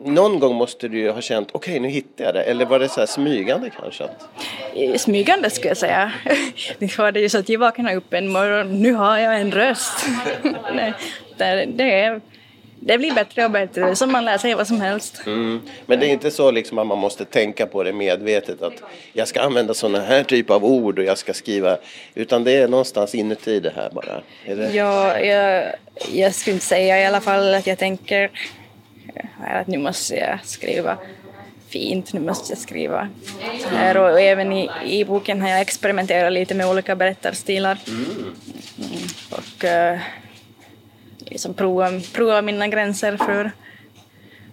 Någon 0.04 0.38
gång 0.38 0.56
måste 0.56 0.88
du 0.88 0.98
ju 0.98 1.10
ha 1.10 1.20
känt 1.20 1.48
okej 1.52 1.80
nu 1.80 1.88
hittade 1.88 2.24
jag 2.24 2.34
det 2.34 2.42
eller 2.42 2.66
var 2.66 2.78
det 2.78 2.88
så 2.88 3.00
här 3.00 3.06
smygande 3.06 3.70
kanske? 3.80 4.04
Att, 4.04 4.28
eh, 4.74 4.94
smygande 4.94 5.50
skulle 5.50 5.68
jag 5.68 5.76
säga. 5.76 6.12
Det 6.78 6.98
var 6.98 7.12
det 7.12 7.20
ju 7.20 7.28
så 7.28 7.38
att 7.38 7.48
jag 7.48 7.58
vaknade 7.58 7.96
upp 7.96 8.12
en 8.12 8.28
morgon, 8.28 8.82
nu 8.82 8.92
har 8.92 9.18
jag 9.18 9.40
en 9.40 9.52
röst. 9.52 10.06
Nej, 10.74 10.92
det, 11.66 12.00
är, 12.00 12.20
det 12.88 12.98
blir 12.98 13.14
bättre 13.14 13.44
och 13.44 13.50
bättre, 13.50 13.96
som 13.96 14.12
man 14.12 14.24
lär 14.24 14.38
sig 14.38 14.54
vad 14.54 14.66
som 14.66 14.80
helst. 14.80 15.22
mm. 15.26 15.60
Men 15.86 16.00
det 16.00 16.06
är 16.06 16.10
inte 16.10 16.30
så 16.30 16.50
liksom 16.50 16.78
att 16.78 16.86
man 16.86 16.98
måste 16.98 17.24
tänka 17.24 17.66
på 17.66 17.82
det 17.82 17.92
medvetet 17.92 18.62
att 18.62 18.82
jag 19.12 19.28
ska 19.28 19.40
använda 19.40 19.74
sådana 19.74 20.00
här 20.00 20.24
typ 20.24 20.50
av 20.50 20.64
ord 20.64 20.98
och 20.98 21.04
jag 21.04 21.18
ska 21.18 21.34
skriva 21.34 21.78
utan 22.14 22.44
det 22.44 22.52
är 22.52 22.68
någonstans 22.68 23.14
inuti 23.14 23.60
det 23.60 23.72
här 23.76 23.90
bara. 23.90 24.22
Det? 24.46 24.74
Ja, 24.74 25.18
jag, 25.18 25.74
jag 26.12 26.34
skulle 26.34 26.54
inte 26.54 26.66
säga 26.66 27.00
i 27.00 27.06
alla 27.06 27.20
fall 27.20 27.54
att 27.54 27.66
jag 27.66 27.78
tänker 27.78 28.30
eh, 29.14 29.60
att 29.60 29.66
nu 29.66 29.78
måste 29.78 30.14
jag 30.14 30.38
skriva 30.44 30.98
fint, 31.68 32.12
nu 32.12 32.20
måste 32.20 32.52
jag 32.52 32.58
skriva 32.58 33.08
här. 33.70 33.96
Och, 33.96 34.20
även 34.20 34.52
i, 34.52 34.70
i 34.84 35.04
boken 35.04 35.42
har 35.42 35.48
jag 35.48 35.60
experimenterat 35.60 36.32
lite 36.32 36.54
med 36.54 36.70
olika 36.70 36.96
berättarstilar. 36.96 37.78
Mm, 37.88 38.34
och 39.30 39.64
uh, 39.64 40.00
liksom 41.30 41.54
prova, 41.54 41.90
prova 42.12 42.42
mina 42.42 42.68
gränser 42.68 43.16
för 43.16 43.50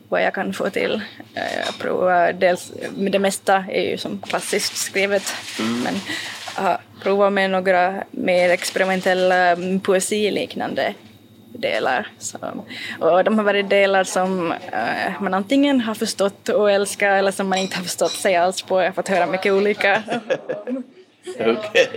vad 0.09 0.23
jag 0.23 0.33
kan 0.33 0.53
få 0.53 0.69
till. 0.69 1.01
Eh, 1.35 1.65
Jag 1.65 1.77
provar 1.79 2.33
dels, 2.33 2.71
det 2.95 3.19
mesta 3.19 3.65
är 3.69 3.89
ju 3.89 3.97
som 3.97 4.21
klassiskt 4.21 4.77
skrivet, 4.77 5.35
men 5.59 5.95
jag 6.55 6.63
har 6.63 6.77
provat 7.01 7.33
med 7.33 7.49
några 7.49 8.03
mer 8.11 8.49
experimentella 8.49 9.35
mm, 9.35 9.79
poesiliknande 9.79 10.93
delar. 11.59 12.07
Så, 12.19 12.37
och 12.99 13.23
de 13.23 13.37
har 13.37 13.45
varit 13.45 13.69
delar 13.69 14.03
som 14.03 14.51
uh, 14.51 15.21
man 15.21 15.33
antingen 15.33 15.81
har 15.81 15.95
förstått 15.95 16.49
och 16.49 16.71
älskat 16.71 17.09
eller 17.09 17.31
som 17.31 17.49
man 17.49 17.59
inte 17.59 17.75
har 17.75 17.83
förstått 17.83 18.11
sig 18.11 18.35
alls 18.35 18.61
på. 18.61 18.79
Jag 18.79 18.85
har 18.87 18.91
fått 18.91 19.07
höra 19.07 19.25
mycket 19.25 19.53
olika. 19.53 20.03
okay. 21.39 21.87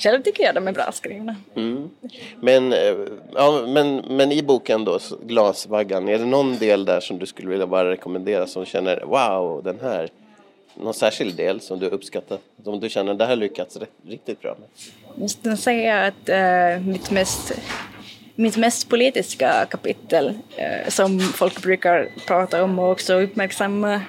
Själv 0.00 0.22
tycker 0.22 0.44
jag 0.44 0.54
de 0.54 0.68
är 0.68 0.72
bra 0.72 0.92
skrivna. 0.92 1.36
Mm. 1.56 1.90
Men, 2.40 2.72
eh, 2.72 2.96
ja, 3.34 3.64
men, 3.66 3.96
men 3.96 4.32
i 4.32 4.42
boken 4.42 4.84
då, 4.84 4.98
Glasvaggan, 5.26 6.08
är 6.08 6.18
det 6.18 6.24
någon 6.24 6.58
del 6.58 6.84
där 6.84 7.00
som 7.00 7.18
du 7.18 7.26
skulle 7.26 7.48
vilja 7.48 7.66
bara 7.66 7.90
rekommendera 7.90 8.46
som 8.46 8.64
känner 8.64 9.00
wow, 9.00 9.62
den 9.64 9.78
här 9.82 10.10
någon 10.74 10.94
särskild 10.94 11.36
del 11.36 11.60
som 11.60 11.78
du 11.78 11.86
uppskattar? 11.86 12.38
Som 12.64 12.80
du 12.80 12.88
känner 12.88 13.14
det 13.14 13.26
här 13.26 13.36
lyckats 13.36 13.78
riktigt 14.06 14.40
bra 14.40 14.56
med? 14.60 14.68
Jag 15.08 15.18
måste 15.18 15.56
säga 15.56 16.06
att 16.06 16.28
äh, 16.28 16.86
mitt 16.86 17.10
mest 17.10 17.52
mitt 18.34 18.56
mest 18.56 18.88
politiska 18.88 19.66
kapitel 19.70 20.34
äh, 20.56 20.88
som 20.88 21.20
folk 21.20 21.62
brukar 21.62 22.08
prata 22.26 22.62
om 22.62 22.78
och 22.78 22.90
också 22.90 23.14
uppmärksamma 23.14 24.02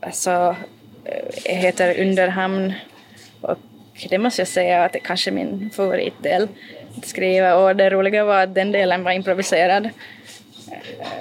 alltså, 0.00 0.56
äh, 1.04 1.56
heter 1.56 2.00
Underhamn 2.00 2.72
och 3.40 3.58
det 4.10 4.18
måste 4.18 4.40
jag 4.40 4.48
säga 4.48 4.84
att 4.84 4.92
det 4.92 4.98
är 4.98 5.04
kanske 5.04 5.30
min 5.30 5.70
favoritdel 5.70 6.48
att 6.98 7.06
skriva 7.06 7.54
och 7.54 7.76
det 7.76 7.90
roliga 7.90 8.24
var 8.24 8.42
att 8.42 8.54
den 8.54 8.72
delen 8.72 9.04
var 9.04 9.12
improviserad. 9.12 9.88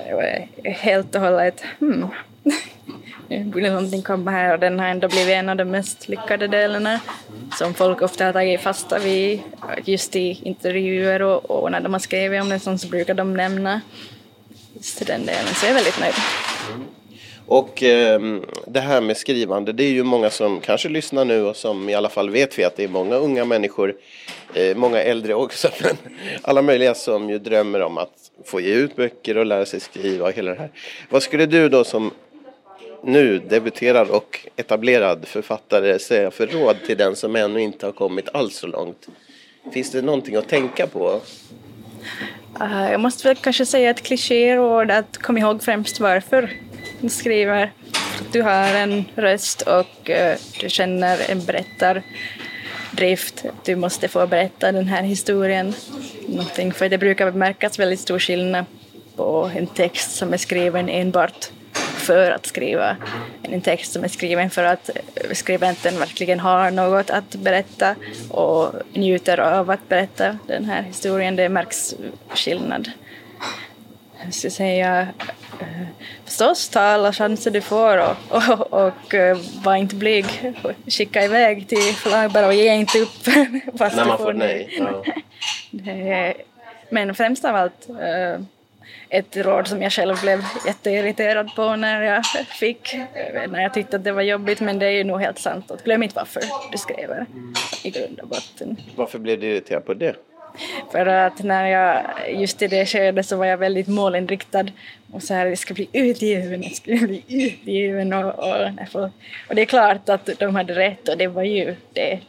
Eh, 0.05 0.73
helt 0.73 1.15
och 1.15 1.21
hållet 1.21 1.63
hmm, 1.79 2.07
nu 3.27 3.43
borde 3.43 3.69
någonting 3.69 4.01
komma 4.01 4.31
här 4.31 4.53
och 4.53 4.59
den 4.59 4.79
har 4.79 4.87
ändå 4.87 5.07
blivit 5.07 5.33
en 5.33 5.49
av 5.49 5.55
de 5.55 5.65
mest 5.65 6.09
lyckade 6.09 6.47
delarna 6.47 6.99
som 7.57 7.73
folk 7.73 8.01
ofta 8.01 8.25
har 8.25 8.33
tagit 8.33 8.61
fasta 8.61 8.99
vid 8.99 9.41
just 9.85 10.15
i 10.15 10.39
intervjuer 10.43 11.21
och, 11.21 11.51
och 11.51 11.71
när 11.71 11.81
de 11.81 11.93
har 11.93 11.99
skrivit 11.99 12.41
om 12.41 12.49
den 12.49 12.77
så 12.79 12.87
brukar 12.87 13.13
de 13.13 13.33
nämna 13.33 13.81
just 14.73 15.07
den 15.07 15.25
delen 15.25 15.53
så 15.53 15.65
jag 15.65 15.71
är 15.71 15.75
väldigt 15.75 15.99
nöjd. 15.99 16.15
Och 17.47 17.83
eh, 17.83 18.21
det 18.67 18.79
här 18.79 19.01
med 19.01 19.17
skrivande, 19.17 19.73
det 19.73 19.83
är 19.83 19.91
ju 19.91 20.03
många 20.03 20.29
som 20.29 20.59
kanske 20.59 20.89
lyssnar 20.89 21.25
nu 21.25 21.41
och 21.41 21.55
som 21.55 21.89
i 21.89 21.95
alla 21.95 22.09
fall 22.09 22.29
vet 22.29 22.59
vi 22.59 22.63
att 22.63 22.75
det 22.75 22.83
är 22.83 22.87
många 22.87 23.15
unga 23.15 23.45
människor, 23.45 23.95
eh, 24.53 24.77
många 24.77 25.01
äldre 25.01 25.33
också, 25.33 25.69
men 25.83 25.97
alla 26.41 26.61
möjliga 26.61 26.95
som 26.95 27.29
ju 27.29 27.39
drömmer 27.39 27.81
om 27.81 27.97
att 27.97 28.31
få 28.45 28.61
ge 28.61 28.73
ut 28.73 28.95
böcker 28.95 29.37
och 29.37 29.45
lära 29.45 29.65
sig 29.65 29.79
skriva 29.79 30.25
och 30.25 30.31
hela 30.31 30.51
det 30.51 30.59
här. 30.59 30.69
Vad 31.09 31.23
skulle 31.23 31.45
du 31.45 31.69
då 31.69 31.83
som 31.83 32.11
nu 33.03 33.39
debuterad 33.39 34.09
och 34.09 34.47
etablerad 34.55 35.27
författare 35.27 35.99
säga 35.99 36.31
för 36.31 36.47
råd 36.47 36.77
till 36.85 36.97
den 36.97 37.15
som 37.15 37.35
ännu 37.35 37.61
inte 37.61 37.85
har 37.85 37.93
kommit 37.93 38.29
alls 38.33 38.55
så 38.57 38.67
långt? 38.67 39.07
Finns 39.73 39.91
det 39.91 40.01
någonting 40.01 40.35
att 40.35 40.47
tänka 40.47 40.87
på? 40.87 41.21
Uh, 42.61 42.91
jag 42.91 42.99
måste 42.99 43.27
väl 43.27 43.37
kanske 43.37 43.65
säga 43.65 43.89
ett 43.89 44.03
klichéråd 44.03 44.91
att 44.91 45.17
kom 45.17 45.37
ihåg 45.37 45.63
främst 45.63 45.99
varför 45.99 46.49
skriver. 47.09 47.71
Du 48.31 48.41
har 48.41 48.75
en 48.75 49.05
röst 49.15 49.61
och 49.61 50.09
eh, 50.09 50.37
du 50.59 50.69
känner 50.69 51.31
en 51.31 51.45
berättardrift. 51.45 53.45
Du 53.65 53.75
måste 53.75 54.07
få 54.07 54.27
berätta 54.27 54.71
den 54.71 54.87
här 54.87 55.03
historien. 55.03 55.73
Någonting, 56.27 56.73
för 56.73 56.89
det 56.89 56.97
brukar 56.97 57.31
märkas 57.31 57.79
väldigt 57.79 57.99
stor 57.99 58.19
skillnad 58.19 58.65
på 59.15 59.51
en 59.55 59.67
text 59.67 60.15
som 60.15 60.33
är 60.33 60.37
skriven 60.37 60.89
enbart 60.89 61.49
för 62.03 62.31
att 62.31 62.45
skriva 62.45 62.97
en 63.41 63.61
text 63.61 63.93
som 63.93 64.03
är 64.03 64.07
skriven 64.07 64.49
för 64.49 64.63
att 64.63 64.89
skribenten 65.31 65.99
verkligen 65.99 66.39
har 66.39 66.71
något 66.71 67.09
att 67.09 67.35
berätta 67.35 67.95
och 68.29 68.73
njuter 68.93 69.37
av 69.37 69.69
att 69.69 69.89
berätta 69.89 70.37
den 70.47 70.65
här 70.65 70.81
historien. 70.81 71.35
Det 71.35 71.49
märks 71.49 71.95
skillnad. 72.35 72.91
Jag 74.23 74.33
skulle 74.33 74.51
säga 74.51 75.07
förstås 76.25 76.69
ta 76.69 76.79
alla 76.79 77.13
chanser 77.13 77.51
du 77.51 77.61
får 77.61 77.97
och, 77.97 78.15
och, 78.29 78.73
och 78.73 79.13
eh, 79.13 79.37
var 79.63 79.75
inte 79.75 79.95
blyg. 79.95 80.53
Skicka 80.87 81.23
iväg 81.23 81.67
till 81.67 81.95
förlag 81.95 82.47
och 82.47 82.53
ge 82.53 82.73
inte 82.73 82.99
upp 82.99 83.23
fast 83.77 83.95
När 83.95 84.05
man 84.05 84.17
får 84.17 84.33
nej. 84.33 84.69
Ja. 84.79 86.33
Men 86.89 87.15
främst 87.15 87.45
av 87.45 87.55
allt 87.55 87.89
eh, 87.89 88.41
ett 89.09 89.37
råd 89.37 89.67
som 89.67 89.81
jag 89.81 89.91
själv 89.91 90.21
blev 90.21 90.43
jätteirriterad 90.67 91.55
på 91.55 91.75
när 91.75 92.01
jag 92.01 92.25
fick, 92.59 92.95
när 93.49 93.61
jag 93.61 93.73
tyckte 93.73 93.95
att 93.95 94.03
det 94.03 94.11
var 94.11 94.21
jobbigt, 94.21 94.59
men 94.59 94.79
det 94.79 94.85
är 94.85 94.91
ju 94.91 95.03
nog 95.03 95.21
helt 95.21 95.39
sant. 95.39 95.71
Att 95.71 95.83
glöm 95.83 96.03
inte 96.03 96.15
varför 96.15 96.43
du 96.71 96.77
skriver 96.77 97.25
i 97.83 97.89
grund 97.89 98.19
och 98.19 98.27
botten. 98.27 98.77
Varför 98.95 99.19
blev 99.19 99.39
du 99.39 99.47
irriterad 99.47 99.85
på 99.85 99.93
det? 99.93 100.15
För 100.91 101.05
att 101.05 101.43
när 101.43 101.67
jag, 101.67 102.03
just 102.41 102.61
i 102.61 102.67
det 102.67 102.85
skedet 102.85 103.25
så 103.25 103.37
var 103.37 103.45
jag 103.45 103.57
väldigt 103.57 103.87
målinriktad 103.87 104.65
och 105.11 105.23
så 105.23 105.33
här, 105.33 105.45
jag 105.45 105.57
ska 105.57 105.73
bli 105.73 105.89
utgiven, 105.93 106.63
jag 106.63 106.71
ska 106.71 106.91
bli 106.91 107.23
utgiven 107.27 108.13
och, 108.13 108.39
och, 108.39 109.09
och 109.49 109.55
det 109.55 109.61
är 109.61 109.65
klart 109.65 110.09
att 110.09 110.29
de 110.39 110.55
hade 110.55 110.75
rätt 110.75 111.09
och 111.09 111.17
det 111.17 111.27
var 111.27 111.43
ju 111.43 111.75
det 111.93 112.19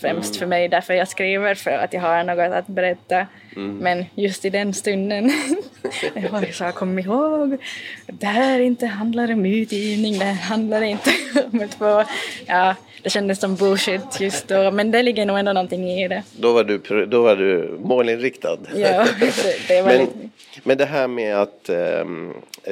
främst 0.00 0.36
för 0.36 0.46
mig 0.46 0.68
därför 0.68 0.94
jag 0.94 1.08
skriver 1.08 1.54
för 1.54 1.70
att 1.70 1.92
jag 1.92 2.00
har 2.00 2.24
något 2.24 2.52
att 2.52 2.66
berätta. 2.66 3.26
Mm. 3.56 3.76
Men 3.76 4.04
just 4.14 4.44
i 4.44 4.50
den 4.50 4.74
stunden, 4.74 5.32
jag 6.32 6.54
så 6.54 6.64
kom 6.64 6.98
ihåg, 6.98 7.56
det 8.06 8.26
här 8.26 8.60
inte 8.60 8.86
handlar 8.86 9.32
om 9.32 9.46
utgivning, 9.46 10.18
det 10.18 10.24
här 10.24 10.42
handlar 10.48 10.82
inte 10.82 11.10
om 11.52 11.60
att 11.60 11.74
få, 11.74 12.04
ja, 12.46 12.74
det 13.02 13.10
kändes 13.10 13.40
som 13.40 13.56
bullshit 13.56 14.20
just 14.20 14.48
då, 14.48 14.70
men 14.70 14.90
det 14.90 15.02
ligger 15.02 15.26
nog 15.26 15.38
ändå 15.38 15.52
någonting 15.52 15.90
i 15.90 16.08
det. 16.08 16.22
Då 16.36 16.52
var 16.52 16.64
du, 16.64 17.06
då 17.06 17.22
var 17.22 17.36
du 17.36 17.78
målinriktad. 17.80 18.58
Ja, 18.74 19.06
det, 19.68 19.82
var 19.82 19.92
men, 19.92 20.30
men 20.62 20.78
det 20.78 20.86
här 20.86 21.08
med 21.08 21.36
att 21.36 21.68
eh, 21.68 22.04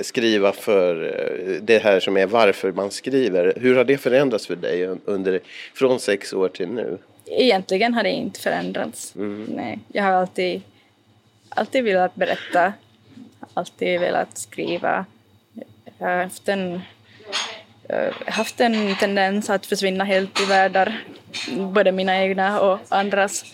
skriva 0.03 0.53
för 0.53 1.05
eh, 1.05 1.63
det 1.63 1.79
här 1.79 2.01
som 2.01 2.17
är 2.17 2.27
varför 2.27 2.73
man 2.73 2.91
skriver, 2.91 3.53
hur 3.57 3.77
har 3.77 3.85
det 3.85 3.99
förändrats 3.99 4.47
för 4.47 4.57
dig 4.57 4.87
under, 5.05 5.41
från 5.75 6.01
sex 6.01 6.33
år 6.33 6.49
till 6.49 6.69
nu? 6.69 6.99
Egentligen 7.31 7.95
har 7.95 8.03
det 8.03 8.11
inte 8.11 8.41
förändrats. 8.41 9.15
Mm. 9.17 9.45
Nej, 9.45 9.79
jag 9.93 10.03
har 10.03 10.13
alltid, 10.13 10.63
alltid 11.49 11.85
velat 11.85 12.15
berätta, 12.15 12.73
alltid 13.55 14.01
velat 14.01 14.39
skriva. 14.39 15.05
Jag 15.99 16.07
har 16.07 16.23
haft 16.23 16.49
en, 16.49 16.81
haft 18.27 18.61
en 18.61 18.97
tendens 18.97 19.51
att 19.51 19.67
försvinna 19.67 20.05
helt 20.05 20.41
i 20.41 20.45
världar, 20.45 21.05
både 21.57 21.93
mina 21.93 22.23
egna 22.23 22.61
och 22.61 22.79
andras. 22.89 23.45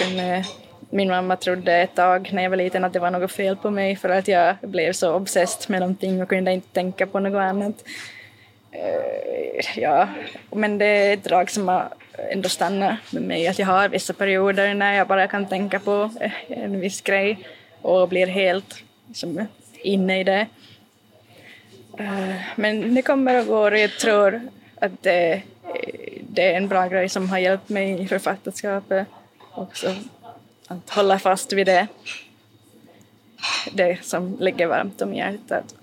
Eh, 0.00 0.46
min 0.90 1.08
mamma 1.08 1.36
trodde 1.36 1.76
ett 1.76 1.94
tag 1.94 2.30
när 2.32 2.42
jag 2.42 2.50
var 2.50 2.56
liten 2.56 2.84
att 2.84 2.92
det 2.92 2.98
var 2.98 3.10
något 3.10 3.32
fel 3.32 3.56
på 3.56 3.70
mig 3.70 3.96
för 3.96 4.08
att 4.08 4.28
jag 4.28 4.56
blev 4.62 4.92
så 4.92 5.14
obsessed 5.14 5.70
med 5.70 5.80
någonting 5.80 6.22
och 6.22 6.28
kunde 6.28 6.52
inte 6.52 6.68
tänka 6.68 7.06
på 7.06 7.20
något 7.20 7.40
annat. 7.40 7.84
Eh, 8.72 9.78
ja, 9.78 10.08
men 10.50 10.78
det 10.78 10.86
är 10.86 11.14
ett 11.14 11.24
drag 11.24 11.50
som 11.50 11.68
har 11.68 11.88
ändå 12.30 12.48
stanna 12.48 12.96
med 13.10 13.22
mig, 13.22 13.48
att 13.48 13.58
jag 13.58 13.66
har 13.66 13.88
vissa 13.88 14.12
perioder 14.12 14.74
när 14.74 14.94
jag 14.94 15.06
bara 15.06 15.28
kan 15.28 15.46
tänka 15.46 15.80
på 15.80 16.10
eh, 16.20 16.32
en 16.48 16.80
viss 16.80 17.00
grej 17.00 17.38
och 17.82 18.08
blir 18.08 18.26
helt 18.26 18.82
liksom, 19.08 19.46
inne 19.82 20.20
i 20.20 20.24
det. 20.24 20.46
Eh, 21.98 22.34
men 22.56 22.94
det 22.94 23.02
kommer 23.02 23.40
och 23.40 23.46
går 23.46 23.72
och 23.72 23.78
jag 23.78 23.98
tror 23.98 24.40
att 24.80 25.02
det, 25.02 25.32
eh, 25.32 25.42
det 26.20 26.52
är 26.52 26.56
en 26.56 26.68
bra 26.68 26.86
grej 26.86 27.08
som 27.08 27.30
har 27.30 27.38
hjälpt 27.38 27.68
mig 27.68 28.02
i 28.02 28.06
författarskapet 28.06 29.06
också, 29.54 29.94
att 30.66 30.90
hålla 30.90 31.18
fast 31.18 31.52
vid 31.52 31.66
det, 31.66 31.86
det 33.72 33.98
som 34.02 34.36
ligger 34.40 34.66
varmt 34.66 35.02
om 35.02 35.14
hjärtat. 35.14 35.74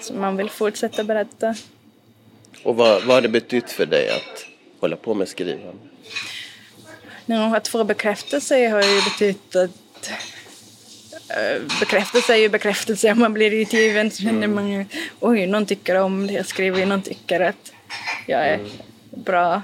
som 0.00 0.20
man 0.20 0.36
vill 0.36 0.50
fortsätta 0.50 1.04
berätta. 1.04 1.54
Och 2.62 2.76
vad, 2.76 3.04
vad 3.04 3.16
har 3.16 3.20
det 3.20 3.28
betytt 3.28 3.70
för 3.70 3.86
dig 3.86 4.10
att 4.10 4.35
hålla 4.80 4.96
på 4.96 5.14
med 5.14 5.28
skrivande? 5.28 5.78
No, 7.26 7.56
att 7.56 7.68
få 7.68 7.84
bekräftelse 7.84 8.68
har 8.68 8.82
ju 8.82 9.00
betytt 9.04 9.56
att 9.56 10.10
äh, 11.28 11.62
bekräftelse 11.80 12.34
är 12.34 12.36
ju 12.36 12.48
bekräftelse. 12.48 13.14
Man 13.14 13.32
blir 13.32 14.10
så 14.10 14.22
känner 14.22 14.46
man 14.46 14.68
ju 14.68 14.84
oj, 15.20 15.46
någon 15.46 15.66
tycker 15.66 15.94
om 16.00 16.26
det 16.26 16.32
jag 16.32 16.46
skriver, 16.46 16.86
någon 16.86 17.02
tycker 17.02 17.40
att 17.40 17.72
jag 18.26 18.48
är 18.48 18.54
mm. 18.54 18.70
bra. 19.10 19.62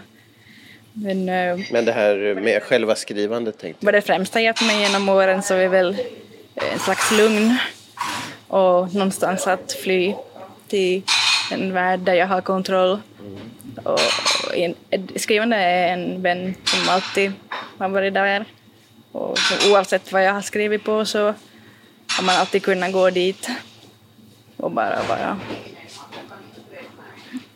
Men, 0.93 1.29
äh, 1.29 1.61
Men 1.71 1.85
det 1.85 1.93
här 1.93 2.35
med 2.35 2.63
själva 2.63 2.95
skrivandet 2.95 3.59
tänkte 3.59 3.79
jag. 3.81 3.87
Vad 3.87 3.95
det 3.95 4.03
främst 4.03 4.35
har 4.35 4.41
gett 4.41 4.63
mig 4.63 4.81
genom 4.81 5.09
åren 5.09 5.43
så 5.43 5.55
är 5.55 5.69
väl 5.69 5.97
en 6.55 6.79
slags 6.79 7.13
lugn 7.13 7.57
och 8.49 8.95
någonstans 8.95 9.47
att 9.47 9.73
fly 9.73 10.15
till 10.69 11.03
en 11.51 11.73
värld 11.73 12.01
där 12.01 12.15
jag 12.15 12.27
har 12.27 12.41
kontroll. 12.41 13.01
Och 13.85 14.01
en, 14.01 14.32
skrivande 15.17 15.57
är 15.57 15.93
en 15.93 16.23
vän 16.23 16.55
som 16.65 16.89
alltid 16.89 17.33
har 17.79 17.89
varit 17.89 18.15
där. 18.15 18.45
Och 19.13 19.39
oavsett 19.71 20.13
vad 20.13 20.25
jag 20.25 20.33
har 20.33 20.41
skrivit 20.41 20.85
på 20.85 21.05
så 21.05 21.35
har 22.17 22.23
man 22.23 22.37
alltid 22.37 22.63
kunnat 22.63 22.93
gå 22.93 23.11
dit 23.11 23.49
och 24.57 24.71
bara 24.71 25.03
vara. 25.09 25.41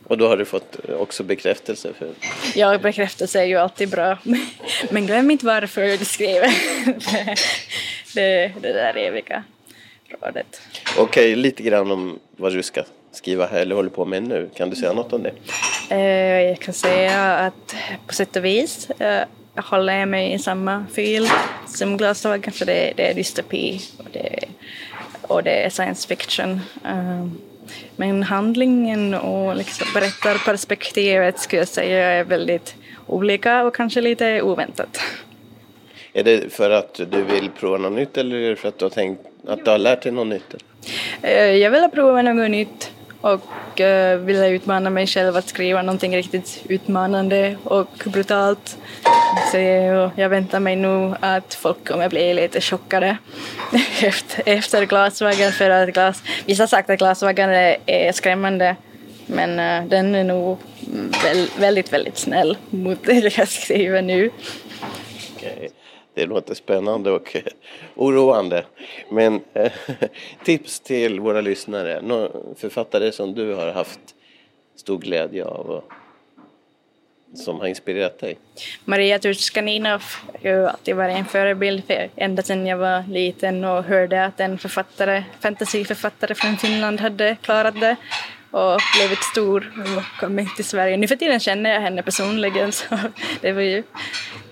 Och 0.05 0.19
då 0.19 0.29
har 0.29 0.37
du 0.37 0.45
fått 0.45 0.77
också 0.99 1.25
bekräftelse? 1.25 1.93
För... 1.99 2.09
Ja, 2.55 2.79
bekräftelse 2.79 3.41
är 3.41 3.45
ju 3.45 3.57
alltid 3.57 3.91
bra. 3.91 4.19
Men 4.91 5.07
glöm 5.07 5.31
inte 5.31 5.47
varför 5.47 5.99
du 5.99 6.05
skriver. 6.05 6.49
det, 8.15 8.53
det 8.61 8.73
där 8.73 8.97
eviga 8.97 9.45
rådet. 10.09 10.61
Okej, 10.99 11.37
lite 11.37 11.63
grann 11.63 11.91
om 11.91 12.19
vad 12.37 12.53
du 12.53 12.63
ska 12.63 12.83
skriva 13.13 13.47
här 13.47 13.61
eller 13.61 13.75
håller 13.75 13.91
på 13.91 14.05
med 14.05 14.23
nu. 14.23 14.51
Kan 14.57 14.71
du 14.71 14.77
säga 14.77 14.93
något 14.93 15.13
om 15.13 15.23
det? 15.23 15.33
Eh, 15.89 16.43
jag 16.43 16.59
kan 16.59 16.75
säga 16.75 17.35
att 17.35 17.75
på 18.07 18.15
sätt 18.15 18.37
och 18.37 18.45
vis 18.45 18.91
eh, 18.91 19.25
håller 19.57 19.99
jag 19.99 20.09
mig 20.09 20.33
i 20.33 20.39
samma 20.39 20.87
fil 20.93 21.29
som 21.67 21.97
Glasögon 21.97 22.53
för 22.53 22.67
det, 22.67 22.93
det 22.97 23.11
är 23.11 23.15
dystopi 23.15 23.81
och 23.99 24.07
det, 24.13 24.45
och 25.23 25.43
det 25.43 25.65
är 25.65 25.71
science 25.71 26.09
fiction. 26.09 26.61
Eh, 26.85 27.27
men 27.97 28.23
handlingen 28.23 29.15
och 29.15 29.57
liksom 29.57 29.87
berättarperspektivet 29.95 31.39
skulle 31.39 31.61
jag 31.61 31.69
säga 31.69 32.07
är 32.07 32.25
väldigt 32.25 32.75
olika 33.07 33.65
och 33.65 33.75
kanske 33.75 34.01
lite 34.01 34.43
oväntat. 34.43 35.01
Är 36.13 36.25
det 36.25 36.53
för 36.53 36.71
att 36.71 37.01
du 37.11 37.23
vill 37.23 37.51
prova 37.51 37.79
något 37.79 37.93
nytt 37.93 38.17
eller 38.17 38.37
är 38.37 38.51
det 38.51 38.57
för 38.57 38.69
att 38.69 38.79
du 38.79 38.85
har 38.85 38.91
tänkt 38.91 39.21
att 39.49 39.65
du 39.65 39.71
har 39.71 39.79
lärt 39.79 40.03
dig 40.03 40.13
något 40.13 40.27
nytt? 40.27 40.55
Jag 41.61 41.71
vill 41.71 41.89
prova 41.93 42.23
något 42.23 42.51
nytt 42.51 42.91
och 43.21 43.81
eh, 43.81 44.19
ville 44.19 44.49
utmana 44.49 44.91
mig 44.91 45.07
själv 45.07 45.37
att 45.37 45.49
skriva 45.49 45.83
någonting 45.83 46.17
riktigt 46.17 46.63
utmanande 46.69 47.57
och 47.65 48.03
brutalt. 48.05 48.79
Så 49.51 49.57
jag 50.17 50.29
väntar 50.29 50.61
mig 50.61 50.77
nog 50.77 51.15
att 51.21 51.55
folk 51.55 51.89
kommer 51.89 52.09
bli 52.09 52.35
lite 52.35 52.61
chockade 52.61 53.17
efter, 54.03 54.43
efter 54.47 54.87
Glasvägen 54.87 55.53
för 55.53 55.71
att 55.71 55.89
glas, 55.89 56.23
vissa 56.47 56.63
har 56.63 56.69
sagt 56.69 56.91
att 56.91 56.99
Glasvägen 56.99 57.51
är, 57.51 57.77
är 57.87 58.13
skrämmande 58.13 58.77
men 59.27 59.51
uh, 59.51 59.89
den 59.89 60.15
är 60.15 60.25
nog 60.25 60.59
väldigt, 61.59 61.93
väldigt 61.93 62.19
snäll 62.19 62.57
mot 62.71 62.99
det 63.05 63.39
jag 63.39 63.49
skriver 63.49 64.03
nu. 64.03 64.31
Okay. 65.37 65.69
Det 66.17 66.27
låter 66.27 66.55
spännande 66.55 67.11
och 67.11 67.37
oroande. 67.95 68.65
Men 69.11 69.41
eh, 69.55 69.73
tips 70.45 70.81
till 70.81 71.21
våra 71.21 71.41
lyssnare, 71.41 72.03
några 72.03 72.29
författare 72.57 73.13
som 73.13 73.35
du 73.35 73.55
har 73.55 73.73
haft 73.73 74.01
stor 74.77 74.99
glädje 74.99 75.45
av 75.45 75.71
och 75.71 75.93
som 77.35 77.61
har 77.61 77.67
inspirerat 77.67 78.19
dig? 78.19 78.39
Maria 78.85 79.19
Turchaninov 79.19 80.03
har 80.43 80.51
ju 80.51 80.67
alltid 80.67 80.97
varit 80.97 81.17
en 81.17 81.25
förebild 81.25 81.85
för 81.87 82.11
ända 82.17 82.43
sedan 82.43 82.67
jag 82.67 82.77
var 82.77 83.05
liten 83.09 83.65
och 83.65 83.85
hörde 83.85 84.25
att 84.25 84.41
en 84.41 84.59
författare, 84.59 85.25
fantasyförfattare 85.41 86.35
från 86.35 86.57
Finland 86.57 87.01
hade 87.01 87.37
klarat 87.43 87.81
det 87.81 87.97
och 88.51 88.81
blivit 88.99 89.23
stor 89.23 89.87
och 89.97 90.21
kommit 90.21 90.57
till 90.57 90.65
Sverige. 90.65 90.97
Nu 90.97 91.09
för 91.09 91.17
tiden 91.17 91.41
känner 91.41 91.71
jag 91.71 91.81
henne 91.81 92.03
personligen 92.03 92.73
så 92.73 92.99
det 93.41 93.53
var 93.53 93.63
ju 93.63 93.83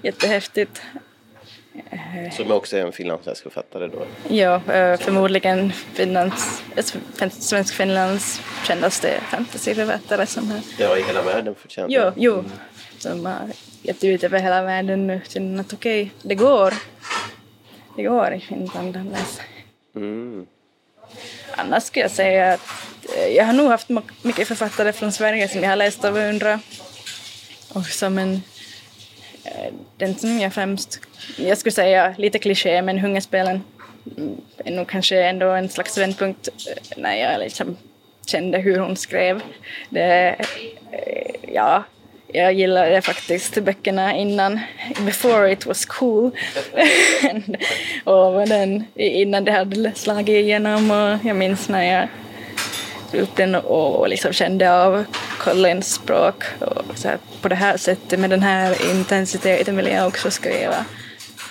jättehäftigt. 0.02 0.82
Som 2.32 2.50
också 2.50 2.76
är 2.76 2.80
en 2.80 2.92
finlandssvensk 2.92 3.42
författare 3.42 3.86
då? 3.86 4.06
Ja, 4.28 4.54
eh, 4.54 4.98
förmodligen 4.98 5.72
Finlands, 5.72 6.62
svensk-finlands 7.30 8.40
kändaste 8.66 9.20
fantasyförfattare 9.20 10.26
som 10.26 10.50
har... 10.50 10.60
Ja, 10.78 10.98
i 10.98 11.02
hela 11.02 11.22
världen 11.22 11.54
förtjänar 11.54 11.88
Jo, 11.90 12.12
jo. 12.16 12.44
Som 12.98 13.26
har 13.26 13.50
gett 13.82 14.04
ut 14.04 14.24
över 14.24 14.38
hela 14.38 14.62
världen 14.62 15.06
nu. 15.06 15.20
Känner 15.28 15.60
att 15.60 15.72
okej, 15.72 16.02
okay, 16.02 16.28
det 16.28 16.34
går. 16.34 16.74
Det 17.96 18.02
går 18.02 18.34
i 18.34 18.40
Finland 18.40 18.96
att 18.96 19.06
läsa. 19.06 19.42
Mm. 19.96 20.46
Annars 21.56 21.82
skulle 21.82 22.04
jag 22.04 22.10
säga 22.10 22.52
att 22.52 22.60
eh, 23.16 23.26
jag 23.26 23.44
har 23.44 23.52
nog 23.52 23.70
haft 23.70 23.88
mycket 24.22 24.48
författare 24.48 24.92
från 24.92 25.12
Sverige 25.12 25.48
som 25.48 25.62
jag 25.62 25.70
har 25.70 25.76
läst 25.76 26.04
och 26.04 26.12
beundrat. 26.12 26.60
Och 27.74 27.86
som 27.86 28.18
en 28.18 28.42
Eh, 29.44 29.72
den 29.96 30.14
som 30.14 30.40
jag 30.40 30.54
främst, 30.54 31.00
jag 31.36 31.58
skulle 31.58 31.72
säga 31.72 32.14
lite 32.18 32.38
kliché, 32.38 32.82
men 32.82 32.98
Hungerspelen 32.98 33.62
mm, 34.16 34.40
är 34.64 34.72
nog 34.72 34.88
kanske 34.88 35.24
ändå 35.24 35.46
en 35.46 35.68
slags 35.68 35.98
vändpunkt 35.98 36.48
eh, 36.48 36.98
när 37.02 37.16
jag 37.16 37.40
liksom 37.40 37.76
kände 38.26 38.58
hur 38.58 38.78
hon 38.78 38.96
skrev. 38.96 39.40
Det, 39.90 40.36
eh, 40.92 41.52
ja, 41.54 41.84
jag 42.26 42.52
gillade 42.52 43.02
faktiskt 43.02 43.62
böckerna 43.62 44.16
innan, 44.16 44.60
before 45.06 45.52
it 45.52 45.66
was 45.66 45.84
cool. 45.84 46.30
och 48.04 48.48
den, 48.48 48.84
innan 48.94 49.44
det 49.44 49.52
hade 49.52 49.92
slagit 49.94 50.28
igenom 50.28 50.90
och 50.90 51.28
jag 51.28 51.36
minns 51.36 51.68
när 51.68 51.82
jag 51.82 52.08
upp 53.14 53.36
den 53.36 53.54
och 53.54 54.08
liksom 54.08 54.32
kände 54.32 54.72
av 54.72 55.04
Collins 55.38 55.94
språk. 55.94 56.44
Och 56.60 56.98
så 56.98 57.08
här, 57.08 57.18
på 57.40 57.48
det 57.48 57.54
här 57.54 57.76
sättet, 57.76 58.20
med 58.20 58.30
den 58.30 58.42
här 58.42 58.90
intensiteten 58.90 59.76
vill 59.76 59.86
jag 59.86 60.06
också 60.06 60.30
skriva 60.30 60.84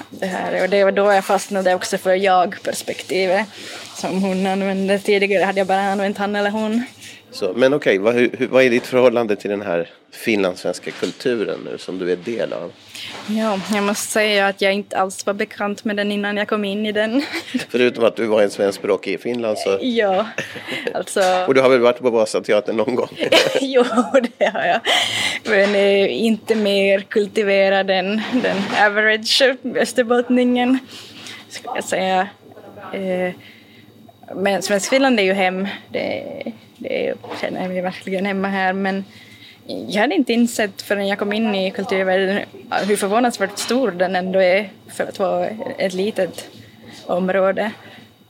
det 0.09 0.25
här. 0.25 0.63
Och 0.63 0.69
det 0.69 0.83
var 0.83 0.91
då 0.91 1.11
jag 1.11 1.25
fastnade 1.25 1.75
också 1.75 1.97
för 1.97 2.13
jag-perspektivet 2.15 3.47
som 3.95 4.23
hon 4.23 4.47
använde. 4.47 4.99
Tidigare 4.99 5.43
hade 5.43 5.59
jag 5.59 5.67
bara 5.67 5.81
använt 5.81 6.17
han 6.17 6.35
eller 6.35 6.49
hon. 6.49 6.85
Så, 7.33 7.53
men 7.55 7.73
okej, 7.73 7.97
vad, 7.97 8.15
vad 8.49 8.63
är 8.63 8.69
ditt 8.69 8.87
förhållande 8.87 9.35
till 9.35 9.49
den 9.49 9.61
här 9.61 9.89
finlandssvenska 10.11 10.91
kulturen 10.91 11.59
nu 11.71 11.77
som 11.77 11.99
du 11.99 12.11
är 12.11 12.15
del 12.15 12.53
av? 12.53 12.71
Ja, 13.27 13.59
jag 13.73 13.83
måste 13.83 14.11
säga 14.11 14.47
att 14.47 14.61
jag 14.61 14.73
inte 14.73 14.97
alls 14.97 15.25
var 15.25 15.33
bekant 15.33 15.83
med 15.83 15.95
den 15.95 16.11
innan 16.11 16.37
jag 16.37 16.47
kom 16.47 16.65
in 16.65 16.85
i 16.85 16.91
den. 16.91 17.23
Förutom 17.69 18.03
att 18.03 18.15
du 18.15 18.25
var 18.25 18.41
en 18.41 18.49
svenskspråkig 18.49 19.13
i 19.13 19.17
Finland 19.17 19.57
så... 19.57 19.77
Ja, 19.81 20.27
alltså... 20.93 21.21
Och 21.47 21.53
du 21.53 21.61
har 21.61 21.69
väl 21.69 21.79
varit 21.79 21.99
på 21.99 22.09
Vasateatern 22.09 22.77
någon 22.77 22.95
gång? 22.95 23.09
jo, 23.61 23.83
det 24.37 24.45
har 24.45 24.65
jag. 24.65 24.79
Men 25.43 25.75
eh, 25.75 26.23
inte 26.23 26.55
mer 26.55 26.99
kultiverad 26.99 27.89
än 27.89 28.21
den 28.43 28.57
average 28.85 29.43
österbottningen, 29.75 30.79
skulle 31.49 31.75
jag 31.75 31.83
säga. 31.83 32.27
Eh, 32.93 33.33
men 34.35 34.61
Svenskfinland 34.61 35.19
är 35.19 35.23
ju 35.23 35.33
hem. 35.33 35.67
Det, 35.89 36.43
det 36.77 37.13
känner 37.41 37.67
vi 37.67 37.81
verkligen 37.81 38.25
hemma 38.25 38.47
här. 38.47 38.73
Men 38.73 39.05
jag 39.65 40.01
hade 40.01 40.15
inte 40.15 40.33
insett 40.33 40.81
förrän 40.81 41.07
jag 41.07 41.19
kom 41.19 41.33
in 41.33 41.55
i 41.55 41.71
kulturvärlden 41.71 42.39
hur 42.87 42.95
förvånansvärt 42.95 43.57
stor 43.57 43.91
den 43.91 44.15
ändå 44.15 44.39
är 44.39 44.69
för 44.87 45.03
att 45.03 45.19
vara 45.19 45.47
ett 45.77 45.93
litet 45.93 46.49
område. 47.05 47.71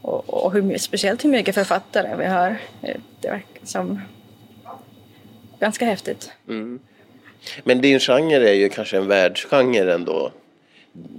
Och, 0.02 0.46
och 0.46 0.54
hur, 0.54 0.78
speciellt 0.78 1.26
hur 1.26 1.30
mycket 1.30 1.56
författare 1.56 2.16
vi 2.16 2.26
har. 2.26 2.58
Det 3.22 3.30
verkar 3.30 3.66
som 3.66 4.02
ganska 5.60 5.86
häftigt. 5.86 6.32
Mm. 6.48 6.80
Men 7.64 7.82
din 7.82 8.00
genre 8.00 8.50
är 8.50 8.54
ju 8.54 8.70
kanske 8.70 8.98
en 8.98 9.08
världsgenre 9.08 9.94
ändå. 9.94 10.32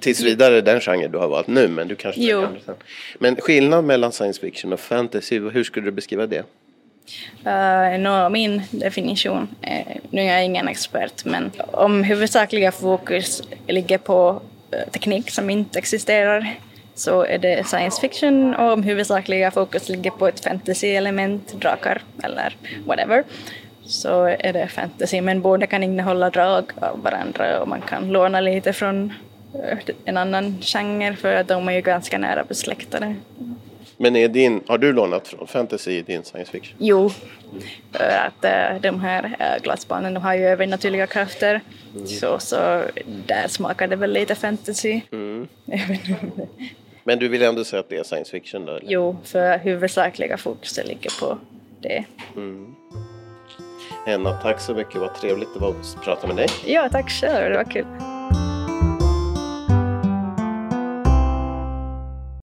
Tills 0.01 0.21
vidare 0.23 0.61
den 0.61 0.81
genre 0.81 1.09
du 1.09 1.19
har 1.19 1.29
valt 1.29 1.47
nu, 1.47 1.69
men 1.69 1.89
du 1.89 1.95
kanske 1.95 2.21
jo. 2.21 2.47
Men 3.19 3.37
skillnad 3.37 3.85
mellan 3.85 4.13
science 4.13 4.41
fiction 4.41 4.73
och 4.73 4.81
fantasy, 4.81 5.39
hur 5.39 5.65
skulle 5.65 5.87
du 5.87 5.91
beskriva 5.91 6.27
det? 6.27 6.45
Uh, 7.47 7.99
no, 8.01 8.29
min 8.29 8.63
definition, 8.71 9.49
eh, 9.63 9.97
nu 10.11 10.23
är 10.23 10.33
jag 10.33 10.45
ingen 10.45 10.69
expert, 10.69 11.25
men 11.25 11.51
om 11.73 12.03
huvudsakliga 12.03 12.73
fokus 12.73 13.43
ligger 13.67 13.99
på 13.99 14.43
uh, 14.75 14.91
teknik 14.91 15.31
som 15.31 15.51
inte 15.51 15.79
existerar 15.79 16.57
så 16.95 17.25
är 17.25 17.39
det 17.39 17.67
science 17.67 18.01
fiction 18.01 18.55
och 18.55 18.73
om 18.73 18.83
huvudsakliga 18.83 19.51
fokus 19.51 19.89
ligger 19.89 20.11
på 20.11 20.29
ett 20.29 20.45
fantasy-element, 20.45 21.53
drakar 21.61 22.03
eller 22.23 22.57
whatever, 22.87 23.25
så 23.85 24.25
är 24.25 24.53
det 24.53 24.69
fantasy. 24.69 25.21
Men 25.21 25.43
båda 25.43 25.67
kan 25.67 25.83
innehålla 25.83 26.31
drag 26.31 26.65
av 26.81 27.03
varandra 27.03 27.61
och 27.61 27.69
man 27.69 27.81
kan 27.81 28.09
låna 28.09 28.41
lite 28.41 28.73
från 28.73 29.05
uh, 29.05 29.13
en 30.05 30.17
annan 30.17 30.59
genre 30.61 31.17
för 31.17 31.35
att 31.35 31.49
de 31.49 31.69
är 31.69 31.73
ju 31.73 31.81
ganska 31.81 32.19
nära 32.19 32.45
besläktade. 32.45 33.15
Men 33.97 34.17
är 34.17 34.29
din, 34.29 34.61
har 34.67 34.79
du 34.79 34.93
lånat 34.93 35.29
från 35.29 35.47
fantasy 35.47 35.91
i 35.91 36.03
din 36.03 36.25
science 36.25 36.53
fiction? 36.53 36.77
Jo, 36.79 37.11
för 37.93 38.05
att 38.27 38.45
äh, 38.45 38.81
de 38.81 39.01
här 39.01 39.37
äh, 39.39 39.63
glassbarnen 39.63 40.15
de 40.15 40.23
har 40.23 40.35
ju 40.35 40.45
övernaturliga 40.45 41.07
krafter. 41.07 41.61
Mm. 41.95 42.07
Så, 42.07 42.39
så 42.39 42.83
där 43.27 43.49
smakar 43.49 43.89
det 43.89 43.97
väl 43.97 44.13
lite 44.13 44.35
fantasy. 44.35 45.01
Mm. 45.13 45.49
Men 47.05 47.19
du 47.19 47.29
vill 47.29 47.43
ändå 47.43 47.65
säga 47.65 47.81
att 47.81 47.89
det 47.89 47.97
är 47.97 48.03
science 48.03 48.31
fiction 48.31 48.67
då? 48.67 48.73
Eller? 48.73 48.91
Jo, 48.91 49.17
för 49.25 49.59
huvudsakliga 49.59 50.37
fokuset 50.37 50.87
ligger 50.89 51.21
på 51.21 51.39
det. 51.81 52.05
Mm. 52.37 52.75
Enna, 54.07 54.33
tack 54.33 54.61
så 54.61 54.75
mycket. 54.75 54.97
Vad 54.97 55.15
trevligt 55.15 55.55
det 55.55 55.61
var 55.61 55.71
att 55.71 56.05
prata 56.05 56.27
med 56.27 56.37
dig. 56.37 56.49
Ja, 56.67 56.89
tack 56.93 57.11
själv. 57.11 57.51
Det 57.51 57.57
var 57.57 57.65
kul. 57.65 57.87